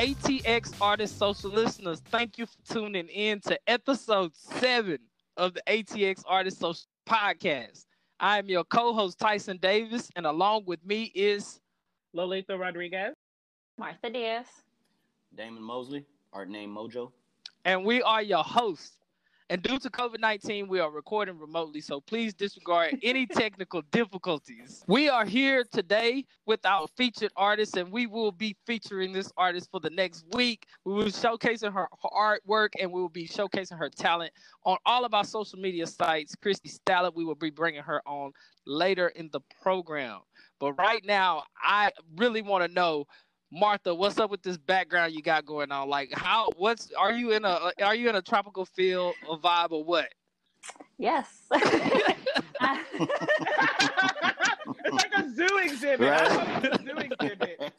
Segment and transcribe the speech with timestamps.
[0.00, 4.96] ATX Artist Social listeners, thank you for tuning in to episode seven
[5.36, 7.84] of the ATX Artist Social podcast.
[8.18, 11.60] I am your co-host Tyson Davis, and along with me is
[12.14, 13.12] Lolita Rodriguez,
[13.76, 14.46] Martha Diaz,
[15.36, 17.12] Damon Mosley, art name Mojo,
[17.66, 18.96] and we are your hosts.
[19.50, 24.84] And due to COVID 19, we are recording remotely, so please disregard any technical difficulties.
[24.86, 29.68] We are here today with our featured artist, and we will be featuring this artist
[29.72, 30.66] for the next week.
[30.84, 34.32] We will be showcasing her, her artwork and we will be showcasing her talent
[34.64, 36.36] on all of our social media sites.
[36.36, 38.30] Christy Stallop, we will be bringing her on
[38.66, 40.20] later in the program.
[40.60, 43.06] But right now, I really want to know
[43.52, 45.88] Martha, what's up with this background you got going on?
[45.88, 46.50] Like, how?
[46.56, 46.92] What's?
[46.96, 47.72] Are you in a?
[47.82, 50.08] Are you in a tropical feel or vibe or what?
[50.98, 51.26] Yes.
[51.52, 52.18] it's
[54.92, 56.10] like a zoo exhibit.
[56.10, 56.30] Right.
[56.30, 57.72] I, a zoo exhibit.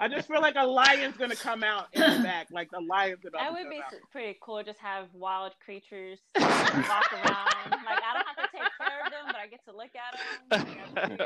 [0.00, 3.20] I just feel like a lion's gonna come out in the back, like the lion's
[3.20, 3.36] gonna.
[3.36, 3.92] That would come be out.
[4.10, 4.62] pretty cool.
[4.62, 7.48] Just have wild creatures walk around.
[7.66, 10.14] Like I don't have to take care of them, but I get to look at
[10.50, 10.66] them.
[10.70, 11.24] You know, do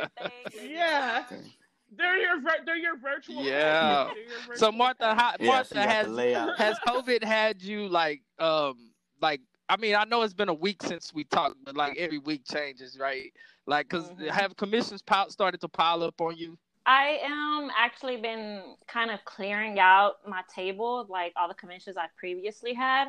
[0.59, 0.71] thing.
[0.71, 1.25] Yeah,
[1.97, 3.45] they're your they're your virtual.
[3.45, 4.07] Yeah.
[4.07, 8.93] Your virtual So Martha, how, Yeah, Martha so has has COVID had you like um
[9.21, 12.19] like I mean I know it's been a week since we talked, but like every
[12.19, 13.33] week changes, right?
[13.67, 14.29] Like, because Mhm.
[14.29, 16.59] have commissions pile, started to pile up on you?
[16.85, 22.07] I am actually been kind of clearing out my table, like all the commissions I
[22.19, 23.09] previously had.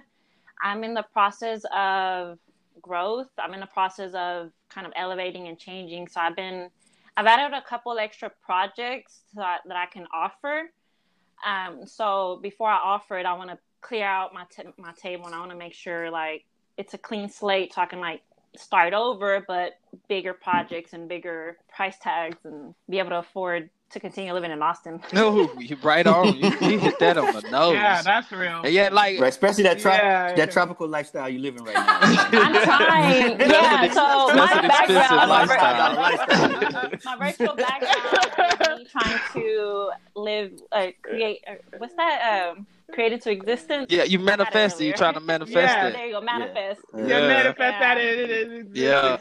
[0.61, 2.37] I'm in the process of
[2.81, 3.29] growth.
[3.39, 6.07] I'm in the process of kind of elevating and changing.
[6.07, 6.69] So I've been,
[7.15, 10.71] I've added a couple extra projects that, that I can offer.
[11.45, 15.25] Um, so before I offer it, I want to clear out my t- my table
[15.25, 16.45] and I want to make sure like
[16.77, 18.21] it's a clean slate so I can like
[18.55, 19.73] start over, but
[20.07, 24.61] bigger projects and bigger price tags and be able to afford to continue living in
[24.61, 25.01] Austin.
[25.13, 26.35] No, you right on.
[26.35, 27.73] You, you hit that on the nose.
[27.75, 28.61] Yeah, that's real.
[28.63, 30.35] And yeah, like Right, especially that trop- Yeah, yeah.
[30.35, 31.99] that tropical lifestyle you're living right now.
[32.01, 33.39] I'm trying.
[33.39, 33.83] Yeah.
[33.85, 35.57] an- So that's my an expensive background, my, vir-
[36.01, 36.91] lifestyle.
[37.05, 41.43] my virtual background is me trying to live, uh, create.
[41.47, 42.51] Uh, what's that?
[42.57, 43.87] Um, create into existence.
[43.89, 44.85] yeah, you manifest it.
[44.85, 44.97] You earlier.
[44.97, 45.87] trying to manifest Yeah.
[45.87, 45.93] it.
[45.93, 46.21] There you go.
[46.21, 46.81] Manifest.
[46.95, 47.27] Yeah, Yeah.
[47.27, 47.97] manifest that.
[47.97, 48.03] Yeah.
[48.03, 49.17] It, it, it, Yeah.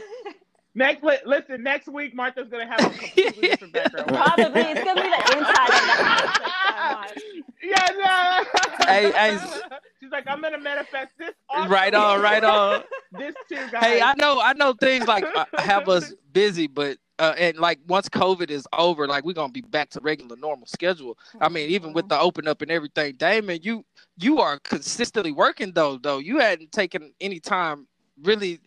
[0.74, 1.62] Next, li- listen.
[1.62, 4.08] Next week, Martha's gonna have a completely different background.
[4.08, 6.38] Probably it's gonna be the inside of the house.
[6.38, 7.42] this time on.
[7.62, 8.86] Yeah, no.
[8.86, 9.38] Hey, hey.
[10.00, 11.32] She's like, I'm gonna manifest this.
[11.48, 11.68] Also.
[11.68, 12.82] Right on, right on.
[13.18, 13.84] This too, guys.
[13.84, 17.78] Hey, I know, I know things like uh, have us busy, but uh, and like
[17.86, 21.18] once COVID is over, like we're gonna be back to regular normal schedule.
[21.38, 23.84] I mean, even with the open up and everything, Damon, you
[24.16, 25.98] you are consistently working though.
[25.98, 27.86] Though you hadn't taken any time
[28.22, 28.60] really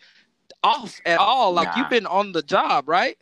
[0.66, 1.54] off at all.
[1.54, 1.78] Like Nah.
[1.78, 3.18] you've been on the job, right?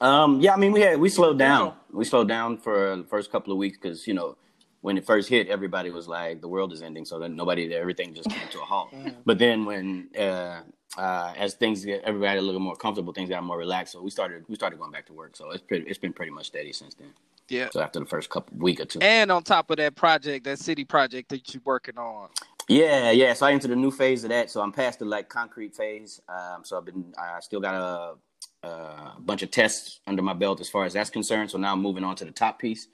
[0.00, 1.74] Um, yeah, I mean, we had we slowed down.
[1.92, 4.36] We slowed down for the first couple of weeks because you know
[4.80, 8.14] when it first hit, everybody was like, "The world is ending," so then nobody, everything
[8.14, 8.88] just came to a halt.
[9.24, 10.60] But then when uh,
[10.96, 13.92] uh, as things get, everybody a little more comfortable, things got more relaxed.
[13.94, 15.34] So we started we started going back to work.
[15.36, 17.12] So it's pretty, it's been pretty much steady since then.
[17.48, 17.68] Yeah.
[17.72, 19.00] So after the first couple week or two.
[19.00, 22.28] And on top of that project, that city project that you're working on.
[22.68, 23.32] Yeah, yeah.
[23.32, 24.50] So I entered a new phase of that.
[24.50, 26.20] So I'm past the like concrete phase.
[26.28, 30.60] Um, so I've been, I still got a, a bunch of tests under my belt
[30.60, 31.50] as far as that's concerned.
[31.50, 32.88] So now I'm moving on to the top piece.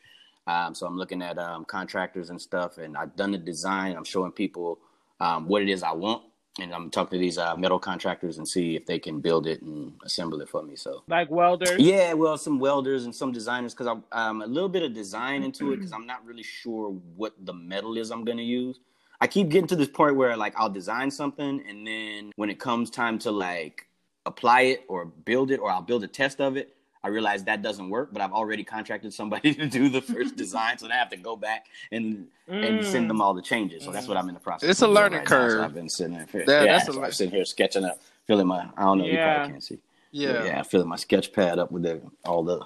[0.47, 3.97] Um, so I'm looking at um, contractors and stuff, and I've done the design.
[3.97, 4.79] I'm showing people
[5.21, 6.23] um, what it is I want,
[6.61, 9.62] and I'm talking to these uh, metal contractors and see if they can build it
[9.62, 10.77] and assemble it for me.
[10.77, 11.81] So like welders.
[11.81, 15.43] yeah, well, some welders and some designers because I'm um, a little bit of design
[15.43, 18.81] into it because I'm not really sure what the metal is I'm going to use.
[19.25, 22.61] I keep getting to this point where like I'll design something and then when it
[22.61, 23.87] comes time to like
[24.27, 27.62] apply it or build it or I'll build a test of it, I realize that
[27.62, 28.11] doesn't work.
[28.12, 31.17] But I've already contracted somebody to do the first design, so then I have to
[31.17, 33.23] go back and and send them mm.
[33.23, 33.83] all the changes.
[33.83, 34.69] So that's what I'm in the process.
[34.69, 35.49] It's a learning right now.
[35.49, 35.65] So curve.
[35.65, 36.45] I've been sitting there.
[36.45, 38.69] That- yeah, that's a so lear- I'm sitting here sketching up, filling my.
[38.77, 39.06] I don't know.
[39.06, 39.37] You Yeah.
[39.37, 39.79] probably can't see.
[40.11, 40.45] Yeah.
[40.45, 42.61] Yeah, filling my sketch pad up with the, all the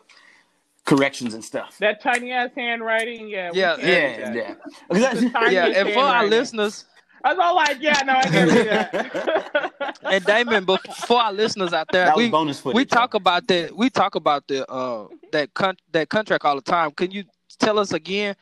[0.92, 1.76] corrections and stuff.
[1.78, 3.28] That tiny ass handwriting.
[3.28, 3.50] Yeah.
[3.52, 4.34] we Yeah, can't Yeah, that.
[4.36, 4.54] yeah.
[4.90, 6.84] 'Cause that's- Yeah, and for our listeners,
[7.24, 9.98] I was all like, yeah, no, I can do that.
[10.04, 12.76] and Damon, but for our listeners out there, we bonus footage.
[12.76, 13.76] we talk about that.
[13.76, 16.92] We talk about the uh that con- that contract all the time.
[16.92, 17.24] Can you
[17.58, 18.34] tell us again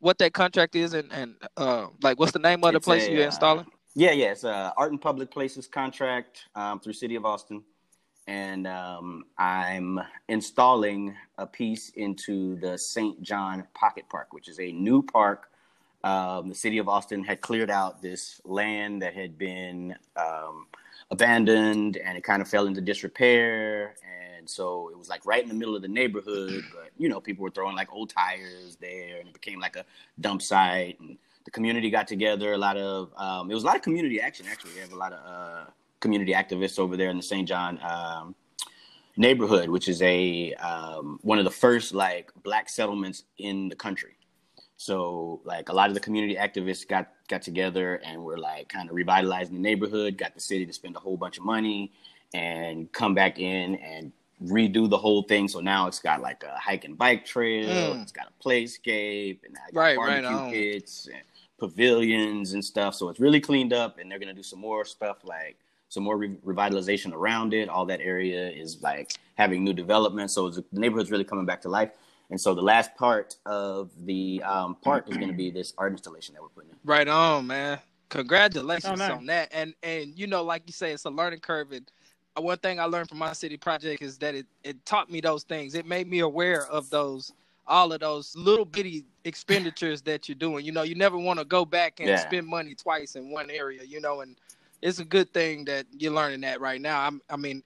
[0.00, 3.06] what that contract is and and uh like what's the name of the It's place
[3.06, 3.66] a, you're uh, installing?
[3.94, 4.32] Yeah, yeah.
[4.32, 7.62] It's a art and public places contract um, through City of Austin,
[8.26, 13.20] and um, I'm installing a piece into the St.
[13.22, 15.50] John Pocket Park, which is a new park.
[16.02, 20.66] Um, the City of Austin had cleared out this land that had been um,
[21.10, 23.96] abandoned, and it kind of fell into disrepair.
[24.36, 27.20] And so it was like right in the middle of the neighborhood, but you know,
[27.20, 29.84] people were throwing like old tires there, and it became like a
[30.20, 31.00] dump site.
[31.00, 32.52] And the community got together.
[32.52, 34.46] A lot of um, it was a lot of community action.
[34.50, 35.70] Actually, we have a lot of uh,
[36.04, 37.46] community activists over there in the St.
[37.48, 38.34] John um,
[39.16, 44.16] neighborhood, which is a um, one of the first like black settlements in the country.
[44.76, 48.88] So like a lot of the community activists got got together and were like kind
[48.90, 50.18] of revitalizing the neighborhood.
[50.18, 51.90] Got the city to spend a whole bunch of money
[52.34, 54.12] and come back in and
[54.42, 55.48] redo the whole thing.
[55.48, 57.94] So now it's got like a hike and bike trail.
[57.94, 58.02] Mm.
[58.02, 60.50] It's got a playscape and Right, right barbecue on.
[60.50, 61.22] pits and
[61.58, 62.94] pavilions and stuff.
[62.94, 65.56] So it's really cleaned up, and they're gonna do some more stuff like
[65.94, 67.68] some more re- revitalization around it.
[67.68, 70.30] All that area is like having new development.
[70.32, 71.90] So the neighborhood's really coming back to life.
[72.30, 75.92] And so the last part of the um, park is going to be this art
[75.92, 76.76] installation that we're putting in.
[76.84, 77.78] Right on, man.
[78.08, 79.10] Congratulations Oh, nice.
[79.12, 79.48] on that.
[79.52, 81.72] And and you know, like you say, it's a learning curve.
[81.72, 81.88] And
[82.36, 85.20] uh, one thing I learned from my city project is that it it taught me
[85.20, 85.74] those things.
[85.74, 87.32] It made me aware of those
[87.66, 90.64] all of those little bitty expenditures that you're doing.
[90.64, 92.16] You know, you never want to go back and Yeah.
[92.16, 93.82] spend money twice in one area.
[93.84, 94.36] You know, and
[94.84, 97.00] it's a good thing that you're learning that right now.
[97.00, 97.62] I'm, I mean,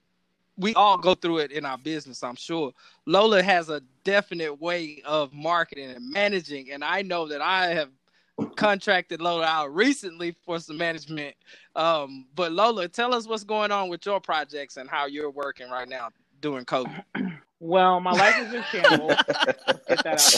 [0.55, 2.71] we all go through it in our business, I'm sure.
[3.05, 7.89] Lola has a definite way of marketing and managing, and I know that I have
[8.55, 11.35] contracted Lola out recently for some management.
[11.75, 15.69] Um, but Lola, tell us what's going on with your projects and how you're working
[15.69, 16.09] right now
[16.41, 17.03] during COVID.
[17.61, 19.15] Well, my life is in shambles.
[19.89, 20.33] Get that out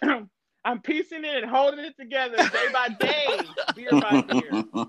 [0.00, 0.26] there.
[0.64, 3.38] I'm piecing it and holding it together day by day,
[3.74, 4.64] beer by beer.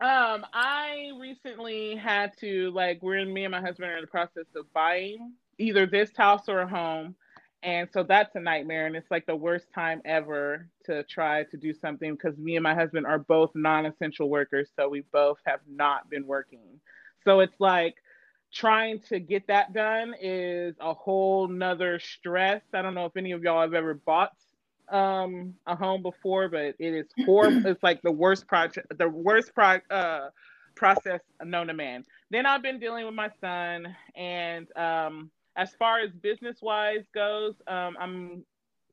[0.00, 4.08] Um, I recently had to like we're in me and my husband are in the
[4.08, 7.14] process of buying either this house or a home.
[7.62, 11.56] And so that's a nightmare and it's like the worst time ever to try to
[11.56, 15.60] do something because me and my husband are both non-essential workers, so we both have
[15.70, 16.80] not been working.
[17.24, 17.94] So it's like
[18.52, 22.62] trying to get that done is a whole nother stress.
[22.74, 24.32] I don't know if any of y'all have ever bought
[24.92, 27.62] um a home before, but it is horrible.
[27.66, 30.30] it's like the worst project, the worst pro- uh,
[30.74, 32.04] process known to man.
[32.30, 37.54] Then I've been dealing with my son, and um, as far as business wise goes,
[37.66, 38.44] um, I'm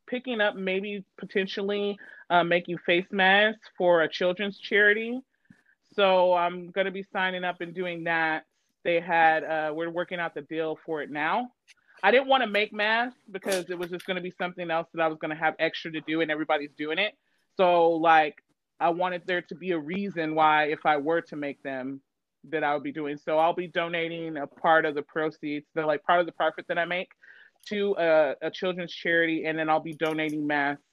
[0.07, 1.97] picking up maybe potentially
[2.29, 5.19] uh, making face masks for a children's charity.
[5.93, 8.45] So I'm going to be signing up and doing that.
[8.83, 11.51] They had uh, we're working out the deal for it now.
[12.03, 14.87] I didn't want to make masks because it was just going to be something else
[14.93, 17.13] that I was going to have extra to do, and everybody's doing it.
[17.57, 18.35] So like
[18.79, 22.01] I wanted there to be a reason why if I were to make them
[22.49, 23.17] that I would be doing.
[23.17, 26.65] So I'll be donating a part of the proceeds, the like part of the profit
[26.69, 27.09] that I make
[27.67, 30.83] to a, a children's charity, and then I'll be donating masks.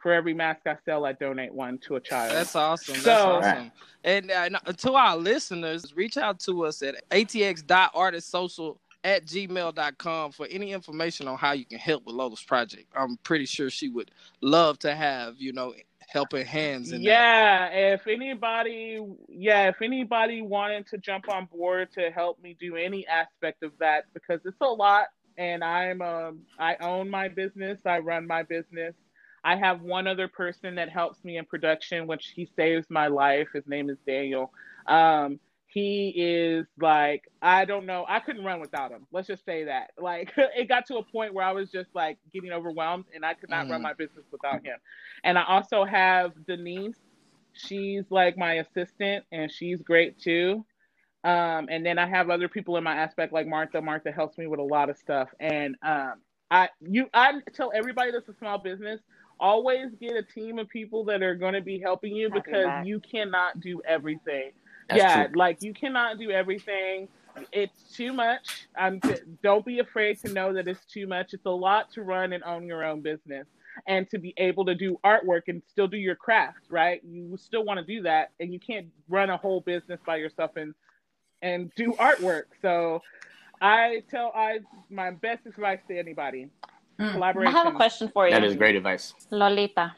[0.00, 2.32] For every mask I sell, I donate one to a child.
[2.32, 2.92] That's awesome.
[2.92, 3.72] That's So- awesome.
[4.04, 10.72] And uh, to our listeners, reach out to us at atx.artistsocial at gmail.com for any
[10.72, 12.86] information on how you can help with Lola's project.
[12.96, 14.10] I'm pretty sure she would
[14.40, 15.74] love to have, you know,
[16.08, 17.08] helping hands in that.
[17.10, 22.76] yeah if anybody yeah if anybody wanted to jump on board to help me do
[22.76, 25.06] any aspect of that because it's a lot
[25.38, 28.94] and i'm um i own my business i run my business
[29.44, 33.48] i have one other person that helps me in production which he saves my life
[33.52, 34.52] his name is daniel
[34.86, 35.40] um
[35.74, 39.90] he is like i don't know i couldn't run without him let's just say that
[39.98, 43.34] like it got to a point where i was just like getting overwhelmed and i
[43.34, 43.82] could not run Mhm.
[43.82, 44.78] my business without him
[45.24, 46.98] and I also have Denise.
[47.52, 50.64] She's like my assistant and she's great too.
[51.24, 53.80] Um, and then I have other people in my aspect like Martha.
[53.82, 55.30] Martha helps me with a lot of stuff.
[55.40, 59.00] And um, I you I tell everybody that's a small business,
[59.40, 63.00] always get a team of people that are going to be helping you because you
[63.00, 64.52] cannot do everything.
[64.88, 65.36] That's yeah, true.
[65.38, 67.08] like you cannot do everything.
[67.52, 68.68] It's too much.
[68.76, 69.00] I'm
[69.42, 71.34] don't be afraid to know that it's too much.
[71.34, 73.46] It's a lot to run and own your own business
[73.88, 77.02] and to be able to do artwork and still do your craft, right?
[77.04, 80.52] You still want to do that and you can't run a whole business by yourself
[80.56, 80.74] and
[81.42, 82.44] and do artwork.
[82.62, 83.02] So
[83.60, 84.60] I tell I
[84.90, 86.48] my best advice to anybody.
[86.98, 87.48] Collaborate.
[87.48, 89.14] I have a question for you, That is great advice.
[89.30, 89.94] Lolita.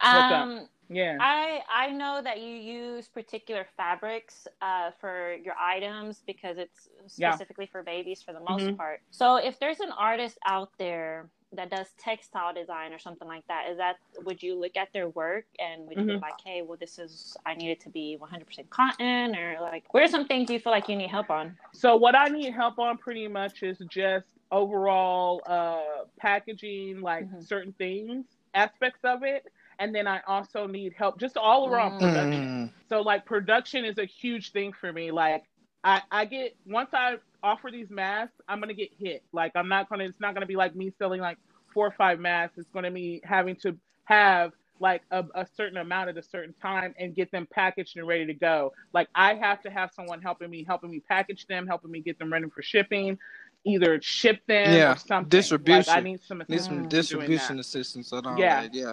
[0.00, 0.32] up?
[0.32, 1.18] Um, Yeah.
[1.20, 7.38] I I know that you use particular fabrics uh, for your items because it's Yeah.
[7.38, 8.76] specifically for babies for the most Mhm.
[8.76, 9.00] part.
[9.10, 13.70] So if there's an artist out there that does textile design or something like that,
[13.70, 16.20] is that would you look at their work and would you be Mhm.
[16.20, 20.02] like, hey, well, this is I need it to be 100% cotton or like, what
[20.02, 21.56] are some things you feel like you need help on?
[21.72, 27.40] So what I need help on pretty much is just overall uh, packaging, like Mhm.
[27.40, 29.44] certain things, aspects of it,
[29.78, 31.98] and then I also need help just all around Mm.
[32.00, 32.72] production.
[32.88, 35.10] So like production is a huge thing for me.
[35.10, 35.44] Like
[35.82, 39.22] I I get once I offer these masks, I'm gonna get hit.
[39.32, 40.04] Like I'm not gonna.
[40.04, 41.38] It's not gonna be like me selling like
[41.74, 42.56] four or five masks.
[42.56, 46.54] It's going to be having to have like a, a, certain amount at a certain
[46.60, 48.72] time and get them packaged and ready to go.
[48.92, 52.18] Like I have to have someone helping me, helping me package them, helping me get
[52.18, 53.18] them ready for shipping,
[53.64, 54.92] either ship them yeah.
[54.92, 55.28] or something.
[55.28, 55.84] Distribution.
[55.88, 58.62] Like I need some, need some distribution assistance and all yeah.
[58.62, 58.74] that.
[58.74, 58.92] Yeah.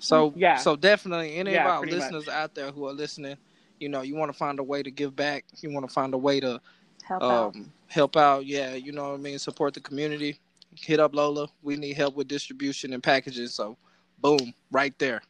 [0.00, 0.56] So yeah.
[0.56, 2.34] So definitely, any yeah, of our listeners much.
[2.34, 3.36] out there who are listening,
[3.80, 5.44] you know, you want to find a way to give back.
[5.60, 6.60] You want to find a way to
[7.04, 7.56] help um, out.
[7.86, 8.46] Help out.
[8.46, 9.38] Yeah, you know what I mean.
[9.38, 10.38] Support the community.
[10.74, 11.48] Hit up Lola.
[11.62, 13.48] We need help with distribution and packaging.
[13.48, 13.76] So,
[14.20, 15.22] boom, right there.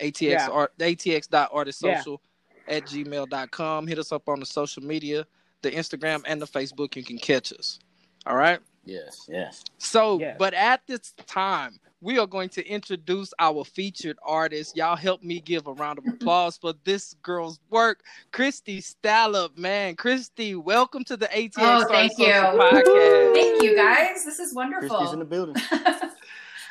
[0.00, 0.48] ATX yeah.
[0.48, 2.20] art ATX dot artist social
[2.66, 2.76] yeah.
[2.76, 3.86] at gmail.com.
[3.86, 5.26] Hit us up on the social media,
[5.62, 6.96] the Instagram and the Facebook.
[6.96, 7.78] You can catch us.
[8.26, 8.60] All right.
[8.84, 9.64] Yes, yes.
[9.78, 10.36] So, yes.
[10.38, 14.76] but at this time, we are going to introduce our featured artist.
[14.76, 19.56] Y'all help me give a round of applause for this girl's work, Christy Stallop.
[19.56, 22.26] Man, Christy, welcome to the ATX oh, thank you.
[22.26, 23.34] podcast.
[23.34, 24.22] Thank you, guys.
[24.22, 24.88] This is wonderful.
[24.90, 25.56] Christy's in the building.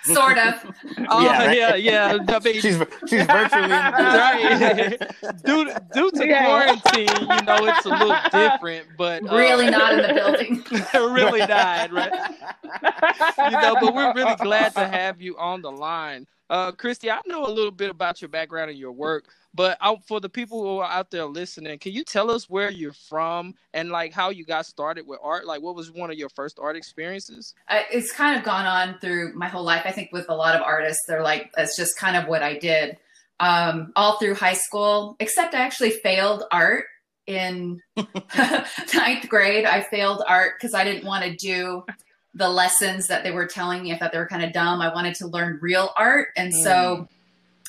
[0.14, 0.54] sort of.
[1.10, 1.58] Oh yeah, right?
[1.58, 2.18] yeah, yeah.
[2.28, 4.98] I mean, she's she's virtually right.
[5.44, 6.46] due to, due to yeah.
[6.46, 10.64] quarantine, you know, it's a little different, but uh, really not in the building.
[11.14, 12.12] really not, right?
[13.38, 16.26] you know, but we're really glad to have you on the line.
[16.50, 19.96] Uh, Christy, I know a little bit about your background and your work, but I,
[20.08, 23.56] for the people who are out there listening, can you tell us where you're from
[23.74, 25.46] and like how you got started with art?
[25.46, 27.54] Like, what was one of your first art experiences?
[27.68, 29.84] Uh, it's kind of gone on through my whole life.
[29.86, 32.58] I think with a lot of artists, they're like, that's just kind of what I
[32.58, 32.98] did
[33.40, 36.86] um, all through high school, except I actually failed art
[37.28, 37.82] in
[38.38, 39.66] ninth grade.
[39.66, 41.84] I failed art because I didn't want to do
[42.34, 43.94] the lessons that they were telling me.
[43.94, 44.82] I thought they were kind of dumb.
[44.82, 46.30] I wanted to learn real art.
[46.36, 46.64] And mm.
[46.64, 47.08] so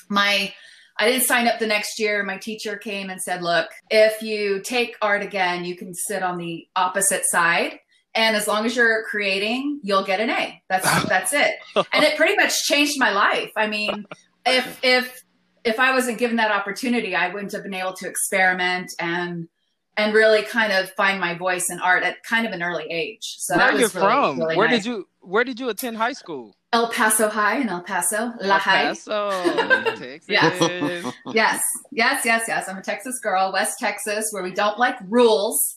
[0.09, 0.53] my
[0.99, 2.23] I didn't sign up the next year.
[2.23, 6.39] My teacher came and said, "Look, if you take art again, you can sit on
[6.39, 7.79] the opposite side,
[8.15, 10.63] and as long as you're creating, you'll get an A.
[10.69, 13.51] That's that's it." And it pretty much changed my life.
[13.57, 14.07] I mean,
[14.47, 15.25] if if
[15.65, 19.49] if I wasn't given that opportunity, I wouldn't have been able to experiment and
[19.97, 23.37] and really kind of find my voice in art at kind of an early age.
[23.39, 24.39] So where are you really, from?
[24.39, 24.83] Really where nice.
[24.83, 26.57] did you where did you attend high school?
[26.75, 28.89] El Paso High in El Paso, La High.
[28.89, 29.31] Paso,
[29.97, 30.25] Texas.
[30.27, 31.13] yes.
[31.33, 31.63] yes,
[31.93, 32.69] yes, yes, yes.
[32.69, 35.77] I'm a Texas girl, West Texas, where we don't like rules.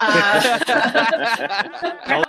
[0.00, 2.26] Uh, uh,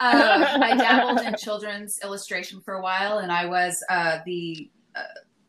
[0.00, 5.02] I dabbled in children's illustration for a while, and I was uh, the uh,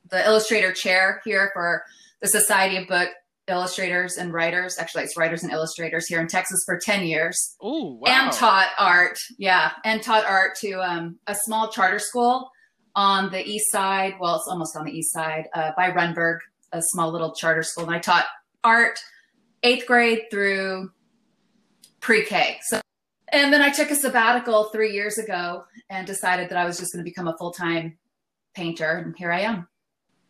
[0.09, 1.83] the illustrator chair here for
[2.21, 3.07] the Society of Book
[3.50, 4.77] Illustrators and Writers.
[4.79, 7.56] Actually, it's Writers and Illustrators here in Texas for 10 years.
[7.63, 8.08] Ooh, wow.
[8.08, 9.18] And taught art.
[9.38, 9.72] Yeah.
[9.84, 12.51] And taught art to um, a small charter school
[12.96, 14.15] on the east side.
[14.20, 16.39] Well, it's almost on the east side uh, by Rundberg,
[16.72, 17.86] a small little charter school.
[17.86, 18.25] And I taught
[18.63, 19.00] art
[19.63, 20.91] eighth grade through
[22.00, 22.60] pre K.
[22.63, 22.82] So,
[23.32, 26.94] and then I took a sabbatical three years ago and decided that I was just
[26.94, 27.98] going to become a full time
[28.53, 28.91] painter.
[28.91, 29.68] And here I am.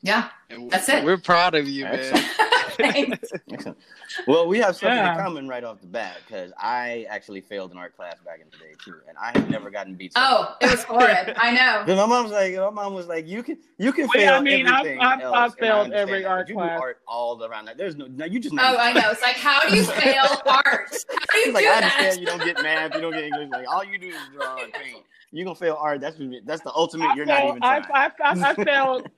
[0.02, 0.30] Yeah,
[0.70, 1.04] that's it.
[1.04, 2.26] We're proud of you, man.
[3.52, 3.78] Excellent.
[4.26, 5.12] Well, we have something yeah.
[5.12, 8.48] in common right off the bat because I actually failed an art class back in
[8.52, 10.14] the day too, and I have never gotten beat.
[10.16, 11.36] Oh, it was horrid.
[11.38, 11.84] I know.
[11.86, 14.66] But my mom's like, my mom was like, you can, you can fail I mean,
[14.68, 16.78] everything I've, I've, I've failed every art you class.
[16.78, 17.78] do art all around that.
[17.78, 18.56] There's no, no, you just.
[18.56, 18.64] Know.
[18.64, 19.12] Oh, I know.
[19.12, 20.66] It's like, how do you fail art?
[20.66, 21.84] How do you do like, that?
[21.84, 23.50] I understand you don't get math, you don't get English.
[23.52, 25.04] Like all you do is draw and paint.
[25.32, 26.02] You're gonna fail art.
[26.02, 27.10] That's that's the ultimate.
[27.10, 28.42] I you're failed, not even trying.
[28.44, 29.10] I, I, I failed.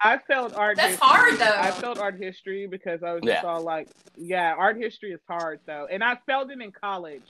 [0.00, 0.76] I felt art.
[0.76, 1.08] That's history.
[1.08, 1.56] hard though.
[1.58, 3.48] I felt art history because I was just yeah.
[3.48, 7.22] all like, yeah, art history is hard though, and I felt it in college.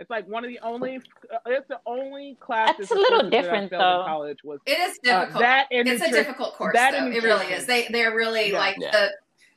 [0.00, 0.96] It's like one of the only.
[0.96, 2.74] Uh, it's the only class.
[2.78, 4.02] That's a little different though.
[4.06, 5.36] College was it is uh, difficult.
[5.36, 6.74] Uh, that it's a difficult course.
[6.74, 7.06] That though.
[7.06, 7.66] it really is.
[7.66, 8.58] They they're really yeah.
[8.58, 8.90] like yeah.
[8.90, 9.10] the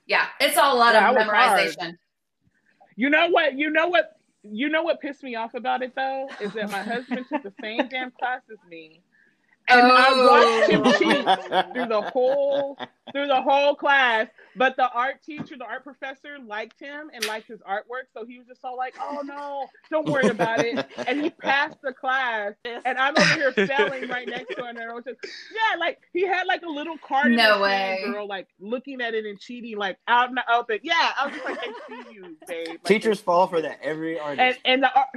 [0.06, 0.28] yeah.
[0.40, 1.98] It's all a lot yeah, of memorization.
[2.96, 3.58] You know what?
[3.58, 4.18] You know what?
[4.44, 7.54] You know what pissed me off about it though is that my husband took the
[7.62, 9.02] same damn class as me,
[9.68, 9.96] and oh.
[9.96, 10.76] I watched oh.
[10.76, 10.92] him oh.
[10.98, 12.78] cheat through the whole
[13.12, 14.28] through the whole class.
[14.56, 18.40] But the art teacher, the art professor, liked him and liked his artwork, so he
[18.40, 22.54] was just all like, "Oh no, don't worry about it." And he passed the class,
[22.66, 24.78] and I'm over here failing right next to him.
[24.78, 27.32] And I was just, yeah, like he had like a little card.
[27.34, 30.80] No way, girl, like looking at it and cheating, like out in the open.
[30.82, 34.20] Yeah, I was just like, "I see you, babe." Like, Teachers fall for that every
[34.20, 34.42] artist.
[34.42, 35.10] And, and the art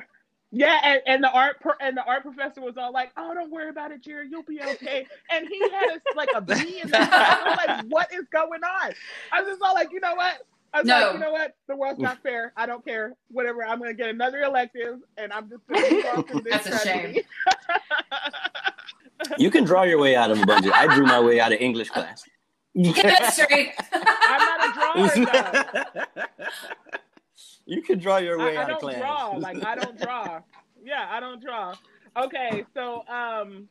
[0.53, 3.51] yeah, and, and the art pro- and the art professor was all like, "Oh, don't
[3.51, 4.29] worry about it, Jerry.
[4.31, 7.85] You'll be okay." And he had a, like a B in the I was like,
[7.89, 8.93] "What is going on?"
[9.33, 10.39] I was just all like, "You know what?"
[10.73, 11.01] I was no.
[11.01, 11.55] like, "You know what?
[11.69, 12.53] The world's not fair.
[12.57, 13.15] I don't care.
[13.31, 13.65] Whatever.
[13.65, 16.83] I'm going to get another elective, and I'm just going to move on this That's
[16.83, 19.35] tragedy." a shame.
[19.39, 20.73] you can draw your way out of a budget.
[20.75, 22.25] I drew my way out of English class.
[22.75, 23.73] That's straight.
[23.93, 26.17] I'm not a drawer.
[27.71, 28.99] You can draw your way I, out I of class.
[28.99, 29.37] Draw.
[29.39, 30.41] Like I don't draw.
[30.85, 31.73] yeah, I don't draw.
[32.17, 33.69] Okay, so um,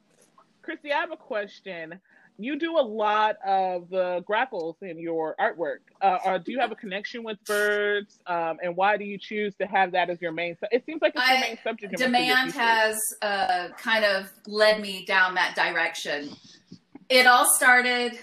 [0.61, 1.99] Christy, I have a question.
[2.37, 5.79] You do a lot of the grackles in your artwork.
[6.01, 8.21] Uh, uh, do you have a connection with birds?
[8.25, 10.55] Um, and why do you choose to have that as your main?
[10.55, 11.93] Su- it seems like it's your I- main subject.
[11.93, 16.29] in most of your demand has uh, kind of led me down that direction.
[17.09, 18.17] It all started.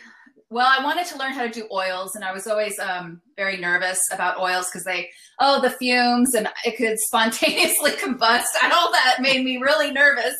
[0.48, 3.56] Well, I wanted to learn how to do oils, and I was always um, very
[3.56, 5.10] nervous about oils because they,
[5.40, 10.34] oh, the fumes, and it could spontaneously combust, and all that made me really nervous.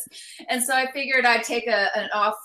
[0.47, 2.35] And so I figured I'd take a, an off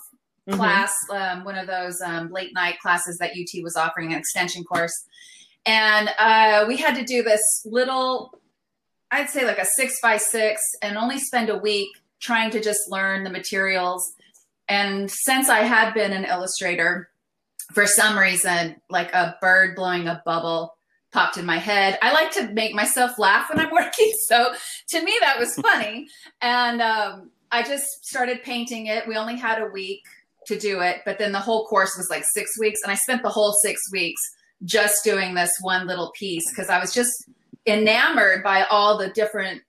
[0.49, 0.57] Mhm.
[0.57, 4.65] class, um, one of those um, late night classes that UT was offering, an extension
[4.65, 4.91] course.
[5.65, 8.37] And uh, we had to do this little,
[9.09, 11.87] I'd say like a six by six, and only spend a week
[12.21, 14.03] trying to just learn the materials.
[14.67, 17.09] And since I had been an illustrator,
[17.71, 20.75] for some reason, like a bird blowing a bubble
[21.11, 21.97] popped in my head.
[22.01, 24.11] I like to make myself laugh when I'm working.
[24.27, 24.53] So
[24.89, 26.07] to me, that was funny.
[26.41, 29.07] and um, I just started painting it.
[29.07, 30.01] We only had a week
[30.47, 32.81] to do it, but then the whole course was like six weeks.
[32.83, 34.21] And I spent the whole six weeks
[34.65, 37.11] just doing this one little piece because I was just
[37.65, 39.61] enamored by all the different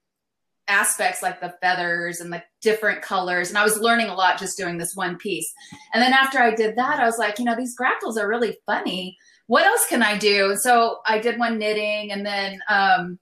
[0.69, 4.57] aspects like the feathers and the different colors and i was learning a lot just
[4.57, 5.53] doing this one piece.
[5.93, 8.57] And then after i did that i was like you know these grackles are really
[8.67, 9.17] funny.
[9.47, 10.57] What else can i do?
[10.57, 13.19] So i did one knitting and then um,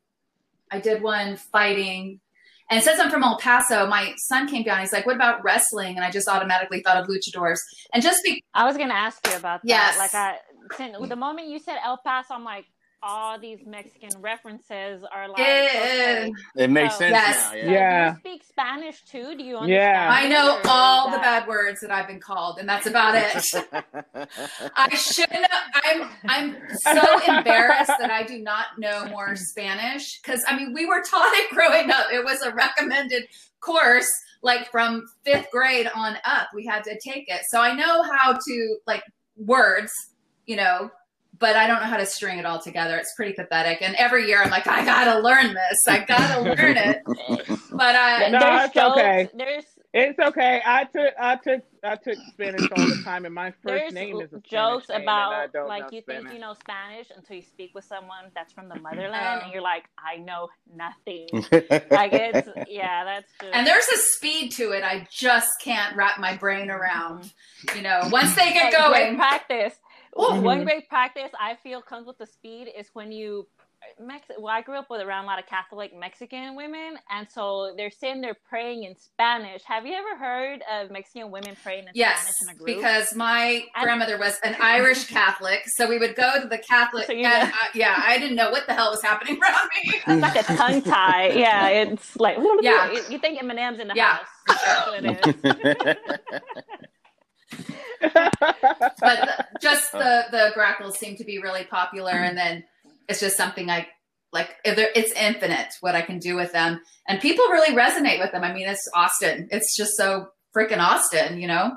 [0.71, 2.21] i did one fighting.
[2.71, 5.97] And since i'm from el paso my son came down he's like what about wrestling?
[5.97, 7.59] And i just automatically thought of luchadors.
[7.93, 9.69] And just be I was gonna ask you about that.
[9.69, 9.99] Yes.
[9.99, 10.37] Like I,
[11.09, 12.67] the moment you said El Paso, I'm like,
[13.03, 15.41] all these Mexican references are like.
[15.41, 15.67] Eh.
[15.67, 16.33] okay.
[16.57, 17.51] It makes So- sense Yes.
[17.51, 17.57] now.
[17.59, 17.71] Yeah.
[17.73, 18.11] Yeah.
[18.11, 19.37] Do you speak Spanish too?
[19.37, 19.69] Do you understand?
[19.71, 20.09] Yeah.
[20.11, 23.35] I know all is the bad words that I've been called, and that's about it.
[24.77, 25.47] I shouldn't.
[25.75, 27.01] I'm I'm so
[27.37, 31.51] embarrassed that I do not know more Spanish because I mean we were taught it
[31.51, 32.07] growing up.
[32.13, 33.25] It was a recommended
[33.61, 34.09] course,
[34.43, 36.49] like from fifth grade on up.
[36.55, 39.03] We had to take it, so I know how to like
[39.37, 39.93] words,
[40.47, 40.91] you know.
[41.43, 42.97] But I don't know how to string it all together.
[42.97, 43.83] It's pretty pathetic.
[43.83, 45.79] And every year I'm like, I gotta learn this.
[45.89, 47.03] I gotta learn it.
[47.73, 48.99] But uh, I, No, there's it's jokes.
[48.99, 49.29] okay.
[49.35, 50.61] There's It's okay.
[50.65, 54.21] I took I took I took Spanish all the time, and my first there's name
[54.21, 56.23] is a jokes name, and I about don't like know you Spanish.
[56.25, 59.41] think you know Spanish until you speak with someone that's from the motherland, Oh.
[59.45, 61.29] and you're like, I know nothing.
[61.91, 66.21] like it's yeah, that's just, And there's a speed to it I just can't wrap
[66.21, 67.33] my brain around.
[67.75, 69.75] You know, once they get Like, going, practice.
[70.15, 70.43] Mhm.
[70.43, 73.47] One great practice I feel comes with the speed is when you.
[73.99, 77.75] Mex- well, I grew up with around a lot of Catholic Mexican women, and so
[77.77, 79.65] they're sitting there praying in Spanish.
[79.65, 82.77] Have you ever heard of Mexican women praying in yes, Spanish in a group?
[82.77, 87.07] because my And- grandmother was an Irish Catholic, so we would go to the Catholic.
[87.07, 89.93] So and, know- uh, yeah, I didn't know what the hell was happening around me.
[90.07, 91.31] it's like a tongue tie.
[91.35, 92.93] Yeah, it's like Yeah.
[92.93, 94.19] You, you think Eminem's in the Yeah.
[94.19, 94.27] house?
[94.47, 95.97] That's what it
[97.59, 97.67] is.
[98.03, 98.35] But
[99.01, 102.65] the, just the the grackles seem to be really popular, and then
[103.09, 103.89] it's just something I
[104.33, 104.51] like.
[104.65, 108.45] It's infinite what I can do with them, and people really resonate with them.
[108.45, 109.49] I mean, it's Austin.
[109.51, 111.77] It's just so freaking Austin, you know.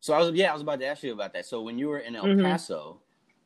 [0.00, 1.46] So I was yeah, I was about to ask you about that.
[1.46, 2.42] So when you were in El Mhm.
[2.42, 3.00] Paso,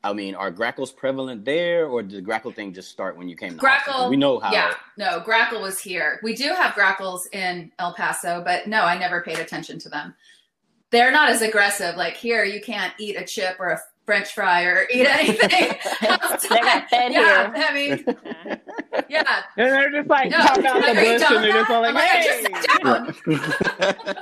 [0.05, 3.37] I mean, are grackles prevalent there, or did the grackle thing just start when you
[3.37, 4.11] came to Grackle, Austin?
[4.11, 4.53] We know how.
[4.53, 6.21] Yeah, no, grackle was here.
[6.23, 10.15] We do have grackles in El Paso, but no, I never paid attention to them.
[10.95, 11.97] They're not as aggressive.
[11.97, 15.49] Like here, you can't eat a chip or a French fry or eat anything.
[16.49, 17.53] They got fed yeah, here.
[17.57, 18.57] I mean, Yeah.
[19.09, 19.43] yeah.
[19.57, 21.95] and they're just like No, out the like, are bush, and they're just all that?
[21.95, 24.17] like, I'm "Hey, I just sat down.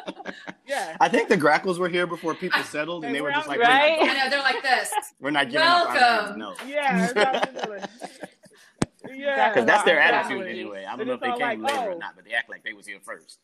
[0.67, 3.29] yeah." I think the grackles were here before people I- settled, and Hey, they were
[3.29, 3.99] we're just like, Right?
[4.01, 4.91] I know they're like this.
[5.21, 6.41] we're not, we're giving up Welcome.
[6.41, 6.67] lands, no.
[6.67, 7.83] Yeah,
[9.15, 9.49] yeah.
[9.51, 10.37] Because that's their exactly.
[10.37, 10.87] attitude anyway.
[10.89, 11.95] I don't know if they came like, later oh.
[11.95, 13.39] or not, but they act like they was here first.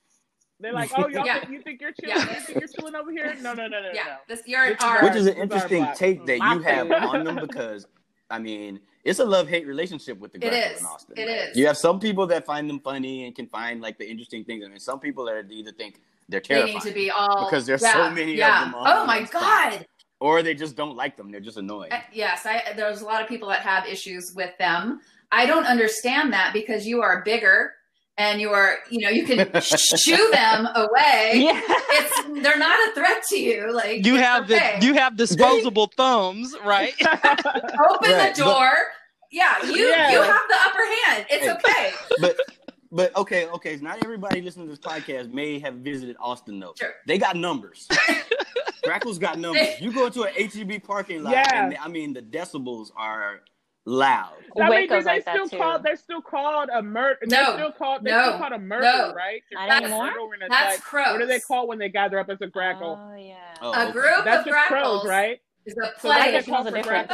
[0.60, 1.40] They're like, "Oh, y'all, Yeah.
[1.40, 2.16] think, you think you're chilling?
[2.16, 2.34] Yeah.
[2.34, 3.34] You think you're chilling over here?
[3.40, 5.34] No, no, no, no, Yeah, no." this you're This is our our- Which is an
[5.34, 7.86] This is our interesting take that My you have on them because,
[8.30, 11.14] I mean, it's a love hate relationship with the It grackle in Austin.
[11.18, 11.48] It right?
[11.50, 11.56] is.
[11.56, 14.64] You have some people that find them funny and can find like the interesting things,
[14.64, 17.64] and mean, some people that either think they're they terrifying need to be all Because
[17.64, 19.32] there's yeah, so many of them on Oh my Instagram.
[19.32, 19.86] god.
[20.20, 21.30] or they just don't like them.
[21.30, 21.92] They're just annoying.
[21.92, 25.00] Uh, Yes, I there's a lot of people that have issues with them.
[25.30, 27.74] I don't understand that because you are bigger
[28.18, 31.32] and you are, you know, you can shoo them away.
[31.48, 31.60] Yeah.
[31.66, 33.72] It's they're not a threat to you.
[33.72, 34.78] Like You have okay.
[34.80, 36.92] the you have disposable thumbs, right?
[37.00, 38.70] open Right, the door.
[39.30, 40.10] yeah, you Yeah.
[40.12, 41.26] you have the upper hand.
[41.30, 41.52] It's Hey.
[41.52, 41.92] okay.
[42.20, 42.36] but
[42.90, 43.76] but okay, okay.
[43.76, 46.74] Not everybody listening to this podcast may have visited Austin though.
[46.78, 46.92] Sure.
[47.06, 47.86] They got numbers.
[48.84, 49.80] Grackles got numbers.
[49.80, 51.64] You go into an HEB parking lot, Yeah.
[51.66, 53.40] and I mean the decibels are
[53.88, 54.34] loud.
[54.56, 55.56] I mean, Waco's they like that still too.
[55.56, 55.82] called.
[55.82, 57.18] They're still called a murder.
[57.26, 57.28] No.
[57.28, 58.02] They're still called.
[58.04, 58.22] They're No.
[58.28, 59.14] still called a murder, No.
[59.14, 59.42] right?
[59.50, 60.06] They're Not called anymore?
[60.06, 61.12] murder when That's like- crows.
[61.12, 62.98] What do they call when they gather up as a grackle?
[63.00, 63.34] Oh yeah.
[63.62, 63.92] Oh, A okay.
[63.92, 65.40] group That's of just crows, right?
[65.66, 66.32] is a So play.
[66.32, 67.12] gets Tells called the for difference.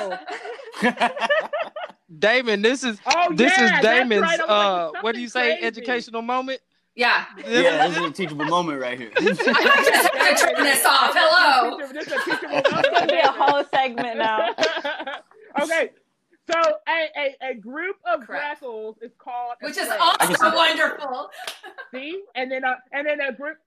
[0.81, 1.29] grackle.
[2.19, 4.41] Damon, this is Oh this yeah, is Damon's right.
[4.41, 5.65] Uh like, what do you say crazy.
[5.67, 6.61] educational moment?
[6.95, 7.25] yeah.
[7.39, 9.11] yeah, this is a teachable moment right here.
[9.17, 11.11] I just turn this off.
[11.15, 11.77] Hello.
[11.79, 12.95] This is a teachable It's moment.
[12.95, 14.51] gonna be a whole segment now.
[15.61, 15.91] okay,
[16.51, 18.61] so a, a, a group of Correct.
[18.61, 19.97] grackles is called a Which is play.
[19.99, 21.31] I see also wonderful.
[21.95, 23.59] See, and then a, and then a group,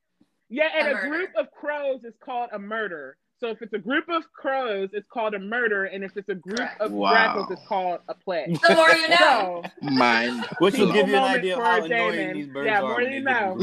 [0.49, 3.17] yeah, and A a, group of crows is called a murder.
[3.39, 6.35] So if it's a group of crows, it's called a murder, and if it's a
[6.35, 6.81] group Correct.
[6.81, 7.11] of Wow.
[7.11, 8.47] grackles, it's called a play.
[8.67, 9.63] The more you know.
[9.63, 10.47] So, Mind.
[10.59, 12.15] Which will give you an idea of for how Damon.
[12.15, 12.81] annoying these birds Yeah, are.
[12.89, 13.57] more than you know.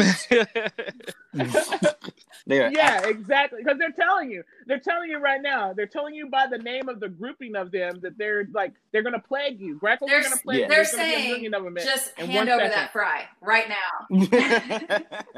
[2.47, 2.47] groups.
[2.47, 3.61] they are yeah, exactly.
[3.63, 5.73] Because they're telling you, they're telling you right now.
[5.73, 9.03] They're telling you by the name of the grouping of them that they're like they're
[9.03, 9.79] gonna plague you.
[9.79, 10.65] Grackles They're- are gonna plague yeah.
[10.65, 10.69] you.
[10.69, 12.71] They're gonna be a saying of them just hand over second.
[12.73, 14.07] that fry right now.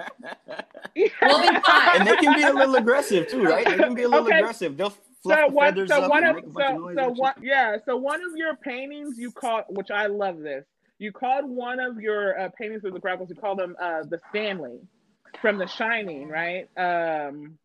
[0.97, 2.01] and We'll be fine.
[2.01, 3.67] And they can be a little aggressive too, right?
[3.67, 4.39] They can be a little Okay.
[4.39, 4.77] aggressive.
[4.77, 4.91] They'll
[5.23, 6.79] fluff so the one, feathers so up one and of, make a bunch of so,
[6.79, 6.97] noise.
[6.97, 10.65] so one, yeah, so one of your paintings you called, which I love this.
[10.99, 13.29] You called one of your uh, paintings of the grackles.
[13.29, 14.79] You called them uh, the Stanley
[15.41, 16.69] from The Shining, right?
[16.77, 17.59] Um,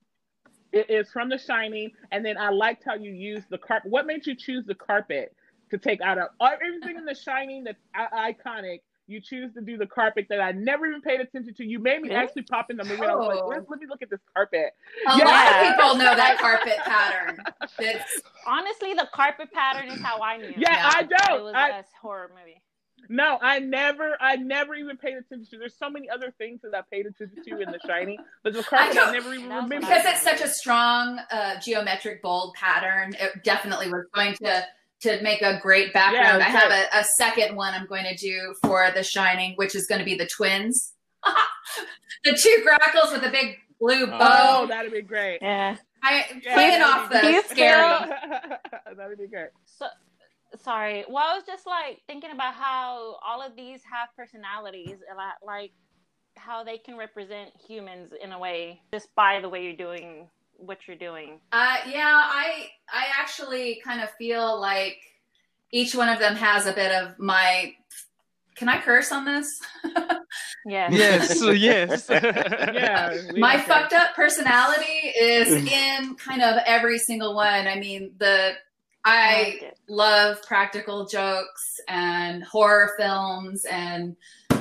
[0.72, 3.90] it is from The Shining, and then I liked how you used the carpet.
[3.92, 5.36] What made you choose the carpet
[5.72, 8.80] to take out of everything in The Shining that's i- iconic?
[9.08, 11.66] You choose to do the carpet that I never even paid attention to.
[11.66, 12.22] You made me Really?
[12.24, 13.02] actually pop in the movie.
[13.02, 13.48] And I was like, Oh.
[13.48, 14.72] let, let me look at this carpet.
[15.08, 15.26] A Yeah.
[15.26, 17.38] lot of people know that carpet pattern.
[17.80, 20.54] It's Honestly, the carpet pattern is how I knew.
[20.56, 20.92] Yeah, Yeah.
[20.94, 21.44] I It don't.
[21.44, 22.62] was I, a horror movie.
[23.10, 25.58] No, I never, I never even paid attention to.
[25.58, 28.64] There's so many other things that I paid attention to in The Shining, but the
[28.64, 29.80] carpet I, don't- never even remember.
[29.80, 33.16] because it's such a strong uh, geometric bold pattern.
[33.20, 34.66] It definitely was going to
[35.02, 36.40] to make a great background.
[36.42, 39.74] Yeah, I have a, a second one I'm going to do for The Shining, which
[39.76, 40.94] is going to be the twins,
[42.24, 44.20] the two grackles with a big blue bow.
[44.64, 45.40] Oh, that'd be great.
[45.42, 45.76] Yeah.
[46.04, 47.46] I Yeah, playing off the great.
[47.50, 48.10] scary.
[48.96, 49.50] that'd be great.
[49.66, 49.88] So
[50.60, 51.06] sorry.
[51.08, 55.36] Well, I was just like thinking about how all of these have personalities, a lot
[55.46, 55.72] like
[56.38, 60.80] how they can represent humans in a way just by the way you're doing what
[60.88, 61.40] you're doing.
[61.52, 64.98] Uh, yeah, I I actually kind of feel like
[65.72, 67.74] each one of them has a bit of my.
[68.56, 69.48] Can I curse on this?
[70.66, 71.42] yes.
[71.42, 72.10] yes, yes.
[72.74, 77.68] Yeah, my fucked up personality is in kind of every single one.
[77.68, 78.54] I mean, the
[79.04, 84.16] I love practical jokes and horror films and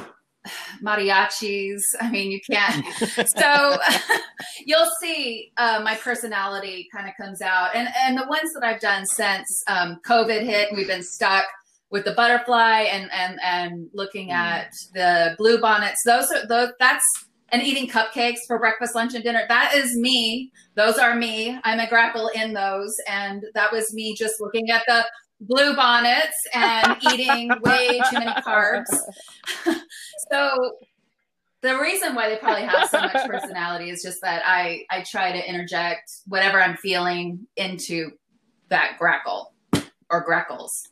[0.83, 1.81] mariachis.
[2.01, 2.85] I mean, you can't.
[3.37, 3.77] so
[4.65, 8.81] you'll see uh, my personality kind of comes out, and and the ones that I've
[8.81, 11.45] done since um, COVID hit, we've been stuck
[11.91, 14.35] with the butterfly and and and looking Mm.
[14.35, 16.03] at the blue bonnets.
[16.07, 16.71] Those are those.
[16.79, 17.05] That's
[17.53, 19.45] and eating cupcakes for breakfast, lunch, and dinner.
[19.49, 20.53] That is me.
[20.75, 21.59] Those are me.
[21.65, 25.05] I'm a grackle in those, and that was me just looking at the
[25.41, 28.95] blue bonnets and eating way too many carbs.
[30.31, 30.73] so
[31.63, 35.33] the reason why they probably have so much personality is just that I I try
[35.33, 38.13] to interject whatever I'm feeling into
[38.69, 39.53] that grackle
[40.11, 40.89] or grackles.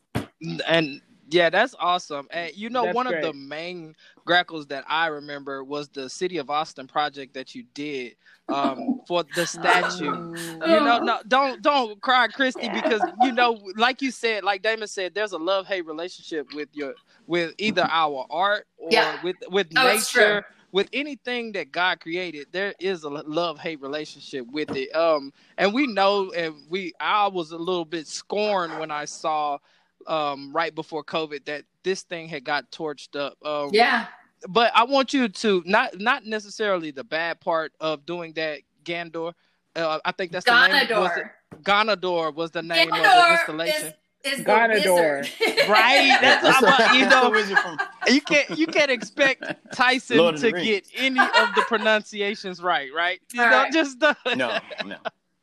[0.67, 2.27] and yeah, that's awesome.
[2.31, 3.95] And you know, That's one of the main
[4.29, 8.15] grackles that I remember was the City of Austin project that you did
[8.47, 10.11] um, for the statue.
[10.11, 12.73] Um, You know, no, don't don't cry, Christy, Yeah.
[12.79, 16.69] because you know, like you said, like Damon said, there's a love hate relationship with
[16.73, 16.93] your
[17.25, 19.17] with either our art or Yeah.
[19.23, 20.45] with with Oh, nature.
[20.71, 24.95] With anything that God created, there is a love hate relationship with it.
[24.95, 29.57] Um, and we know, and we I was a little bit scorned when I saw,
[30.05, 33.33] um, right before COVID that this thing had got torched up.
[33.43, 34.05] Um, Yeah.
[34.47, 39.33] But I want you to not not necessarily the bad part of doing that, Gandor.
[39.75, 40.87] Uh, I think that's the name.
[40.89, 41.25] Was it,
[41.63, 41.63] Ganador.
[41.63, 43.93] Ganador was the name of the installation.
[44.23, 45.29] is, is the Ganador.
[45.69, 47.29] Right, that's That's what I'm- the- you that's the know.
[47.29, 52.61] wizard from- You can't you can't expect Tyson Lord to get any of the pronunciations
[52.61, 53.19] right, right?
[53.33, 53.71] You All know, right.
[53.73, 54.97] just the No, no.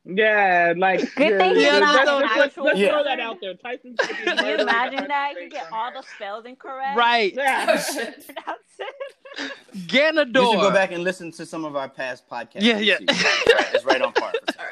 [0.09, 2.89] Yeah, like Good yeah, thing he's let's, not let's, let's, let's, Yeah.
[2.91, 3.55] throw that out there.
[3.55, 5.33] Tyson's Can you imagine that?
[5.41, 6.95] You get all the spells incorrect.
[6.97, 7.33] right.
[7.37, 7.81] Oh, Yeah.
[9.77, 9.87] Shit.
[9.87, 10.43] Ganador.
[10.43, 12.61] You should go back and listen to some of our past podcasts.
[12.61, 12.97] Yeah, yeah.
[13.01, 14.31] It's right, on par.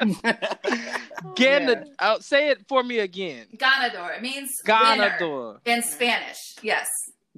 [1.36, 1.86] Ganador.
[1.98, 3.46] Uh, say it for me again.
[3.56, 4.16] Ganador.
[4.16, 5.58] It means winner Ganador.
[5.64, 6.38] in Spanish.
[6.62, 6.86] Yes.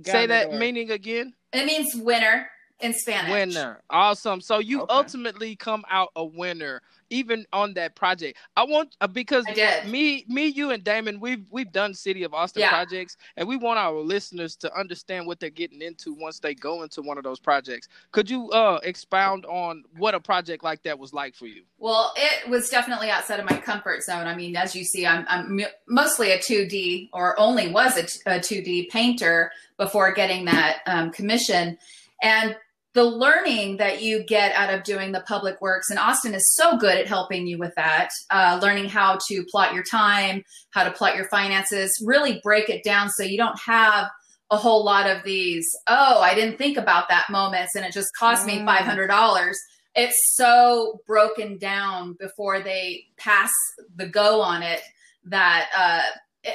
[0.04, 1.34] Say that meaning again.
[1.52, 2.48] It means winner
[2.80, 3.30] in Spanish.
[3.32, 3.80] Winner.
[3.90, 4.40] Awesome.
[4.40, 4.94] So you Okay.
[4.94, 8.38] ultimately come out a winner even on that project.
[8.56, 12.34] I want uh, because I me me you and Damon we've we've done City of
[12.34, 12.70] Austin Yeah.
[12.70, 16.82] projects and we want our listeners to understand what they're getting into once they go
[16.82, 17.88] into one of those projects.
[18.12, 21.62] Could you uh expound on what a project like that was like for you?
[21.78, 24.26] Well, it was definitely outside of my comfort zone.
[24.26, 28.20] I mean, as you see, I'm, I'm mostly a 2D or only was a, t-
[28.26, 31.78] a 2D painter before getting that um, commission.
[32.22, 32.56] And
[32.94, 36.76] the learning that you get out of doing the public works, and Austin is so
[36.76, 40.90] good at helping you with that, uh, learning how to plot your time, how to
[40.90, 44.08] plot your finances, really break it down so you don't have
[44.50, 48.08] a whole lot of these, oh, I didn't think about that moments and it just
[48.18, 48.66] cost me Mm.
[48.66, 49.54] $500
[49.94, 53.50] it's so broken down before they pass
[53.96, 54.80] the go on it
[55.24, 56.02] that uh,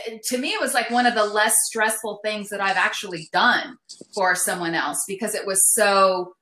[0.08, 3.28] it, to me it was like one of the less stressful things that I've actually
[3.32, 3.78] done
[4.14, 6.36] for someone else because it was so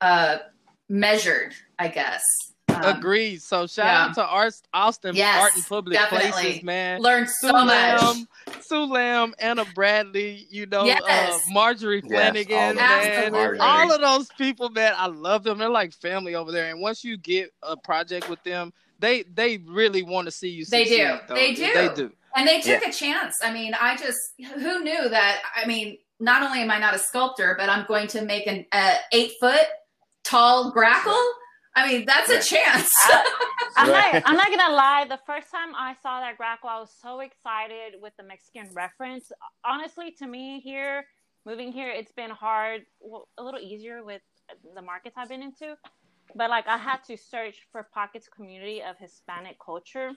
[0.00, 0.38] uh,
[0.88, 2.22] measured, I guess.
[2.68, 3.42] Um, Agreed.
[3.42, 4.04] So shout yeah.
[4.04, 6.30] out to Art, Austin Yes, Art in Public definitely.
[6.30, 7.00] Places, man.
[7.00, 7.66] Learned so much.
[7.66, 8.28] Lamb,
[8.60, 11.40] Sue Lamb, Anna Bradley, you know, uh, Yes.
[11.50, 13.34] Marjorie Yes, Flanagan, all of man.
[13.34, 13.58] Absolutely.
[13.58, 15.58] All of those people, man, I love them.
[15.58, 16.70] They're like family over there.
[16.70, 20.64] And once you get a project with them, they they really want to see you.
[20.66, 21.18] They do.
[21.26, 21.34] though.
[21.34, 21.72] They do.
[21.74, 22.12] They do.
[22.36, 23.36] And they took a chance.
[23.42, 24.18] I mean, I just
[24.54, 25.42] who knew that?
[25.56, 28.66] I mean, not only am I not a sculptor, but I'm going to make an
[28.72, 29.66] uh, eight foot
[30.24, 31.22] tall grackle.
[31.74, 32.90] I mean, that's a chance.
[33.76, 34.22] I'm not.
[34.24, 35.06] I'm not gonna lie.
[35.08, 39.30] The first time I saw that grackle, I was so excited with the Mexican reference.
[39.64, 41.04] Honestly, to me here,
[41.46, 42.82] moving here, it's been hard.
[43.00, 44.22] Well, a little easier with
[44.74, 45.76] the markets I've been into,
[46.34, 50.10] but like I had to search for pockets community of Hispanic culture.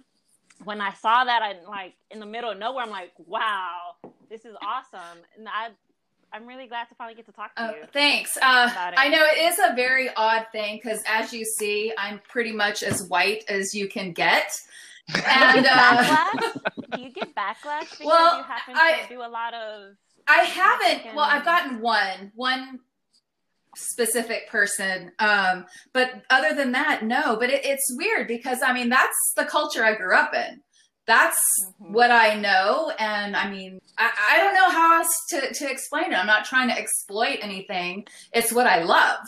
[0.64, 2.84] When I saw that, I like in the middle of nowhere.
[2.84, 3.96] I'm like, wow,
[4.30, 5.70] this is awesome, and I,
[6.34, 7.84] I'm really glad to finally get to talk to Oh, you.
[7.92, 8.38] thanks.
[8.38, 12.52] Uh, I know it is a very odd thing because, as you see, I'm pretty
[12.52, 14.52] much as white as you can get.
[15.14, 16.62] And uh, backlash?
[16.96, 19.96] Do you get backlash because Well, you happen I- to do a lot of?
[20.28, 21.16] I haven't.
[21.16, 22.80] Well, I've gotten one, one
[23.76, 25.12] specific person.
[25.20, 27.38] Um, but other than that, no.
[27.38, 30.62] But it, it's weird because I mean that's the culture I grew up in.
[31.08, 31.40] That's
[31.82, 31.92] Mhm.
[31.94, 36.12] what I know, and I mean I, I don't know how else to to explain
[36.12, 36.16] it.
[36.16, 38.06] I'm not trying to exploit anything.
[38.34, 39.20] It's what I love.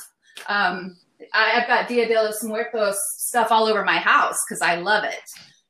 [0.47, 0.97] Um,
[1.34, 5.03] I, I've got Dia de los Muertos stuff all over my house because I love
[5.03, 5.23] it.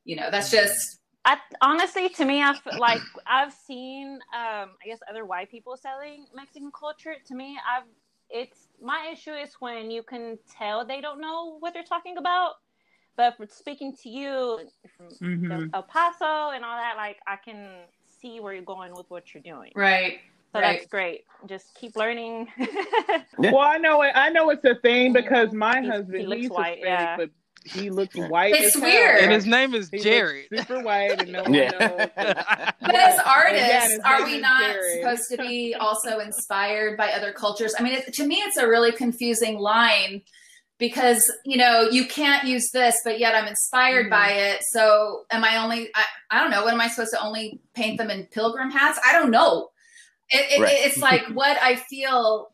[0.03, 4.99] You know, that's just I, honestly, to me, I've like I've seen, um, I guess,
[5.09, 7.15] other white people selling Mexican culture.
[7.27, 7.88] To me, I've
[8.34, 12.56] it's my issue is when you can tell they don't know what they're talking about.
[13.15, 14.60] But for speaking to you
[14.98, 15.69] from Mhm.
[15.74, 19.43] El Paso and all that, like I can see where you're going with what you're
[19.43, 19.72] doing.
[19.76, 20.19] right.
[20.52, 20.78] So right.
[20.80, 21.26] that's great.
[21.48, 22.48] Just keep learning.
[23.39, 24.12] Well, I know it.
[24.15, 27.17] I know it's a thing because my He's- husband he looks he's white, Hispanic, yeah.
[27.17, 27.30] but
[27.65, 28.54] he looks white.
[28.56, 28.91] It's as hell.
[28.91, 29.19] weird.
[29.23, 30.45] And his name is He looks Jared.
[30.56, 31.71] super white, and no one Yeah.
[31.71, 32.10] knows.
[32.82, 35.02] But as artists, Yeah, are we not Jared.
[35.02, 37.73] supposed to be also inspired by other cultures?
[37.78, 40.21] I mean, it, to me, it's a really confusing line
[40.80, 44.12] because you know you can't use this, but yet I'm inspired Mhm.
[44.12, 44.62] by it.
[44.71, 45.89] So, am I only?
[45.95, 46.63] I, I don't know.
[46.63, 48.99] What am I supposed to only paint them in pilgrim hats?
[49.06, 49.69] I don't know.
[50.30, 50.73] It, it, Right.
[50.80, 52.49] It's like what I feel.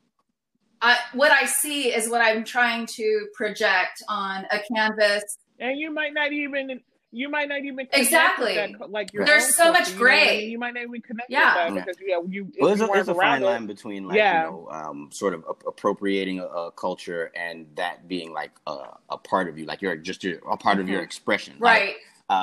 [0.82, 5.24] I, what I see is what I'm trying to project on a canvas.
[5.60, 6.80] and you might not even
[7.12, 8.54] you might not even Exactly.
[8.54, 10.46] that, like your There's so much culture, you know gray.
[10.46, 11.65] You might not even connect Yeah.
[11.65, 12.52] with that because yeah, you.
[12.60, 14.46] Well, there's you a, there's a fine it- line between like Yeah.
[14.46, 18.78] you know um, sort of ap- appropriating a, a culture and that being like a,
[19.10, 21.06] a part of you, like you're just your, a part of your Mhm.
[21.06, 21.96] expression, Like, Right.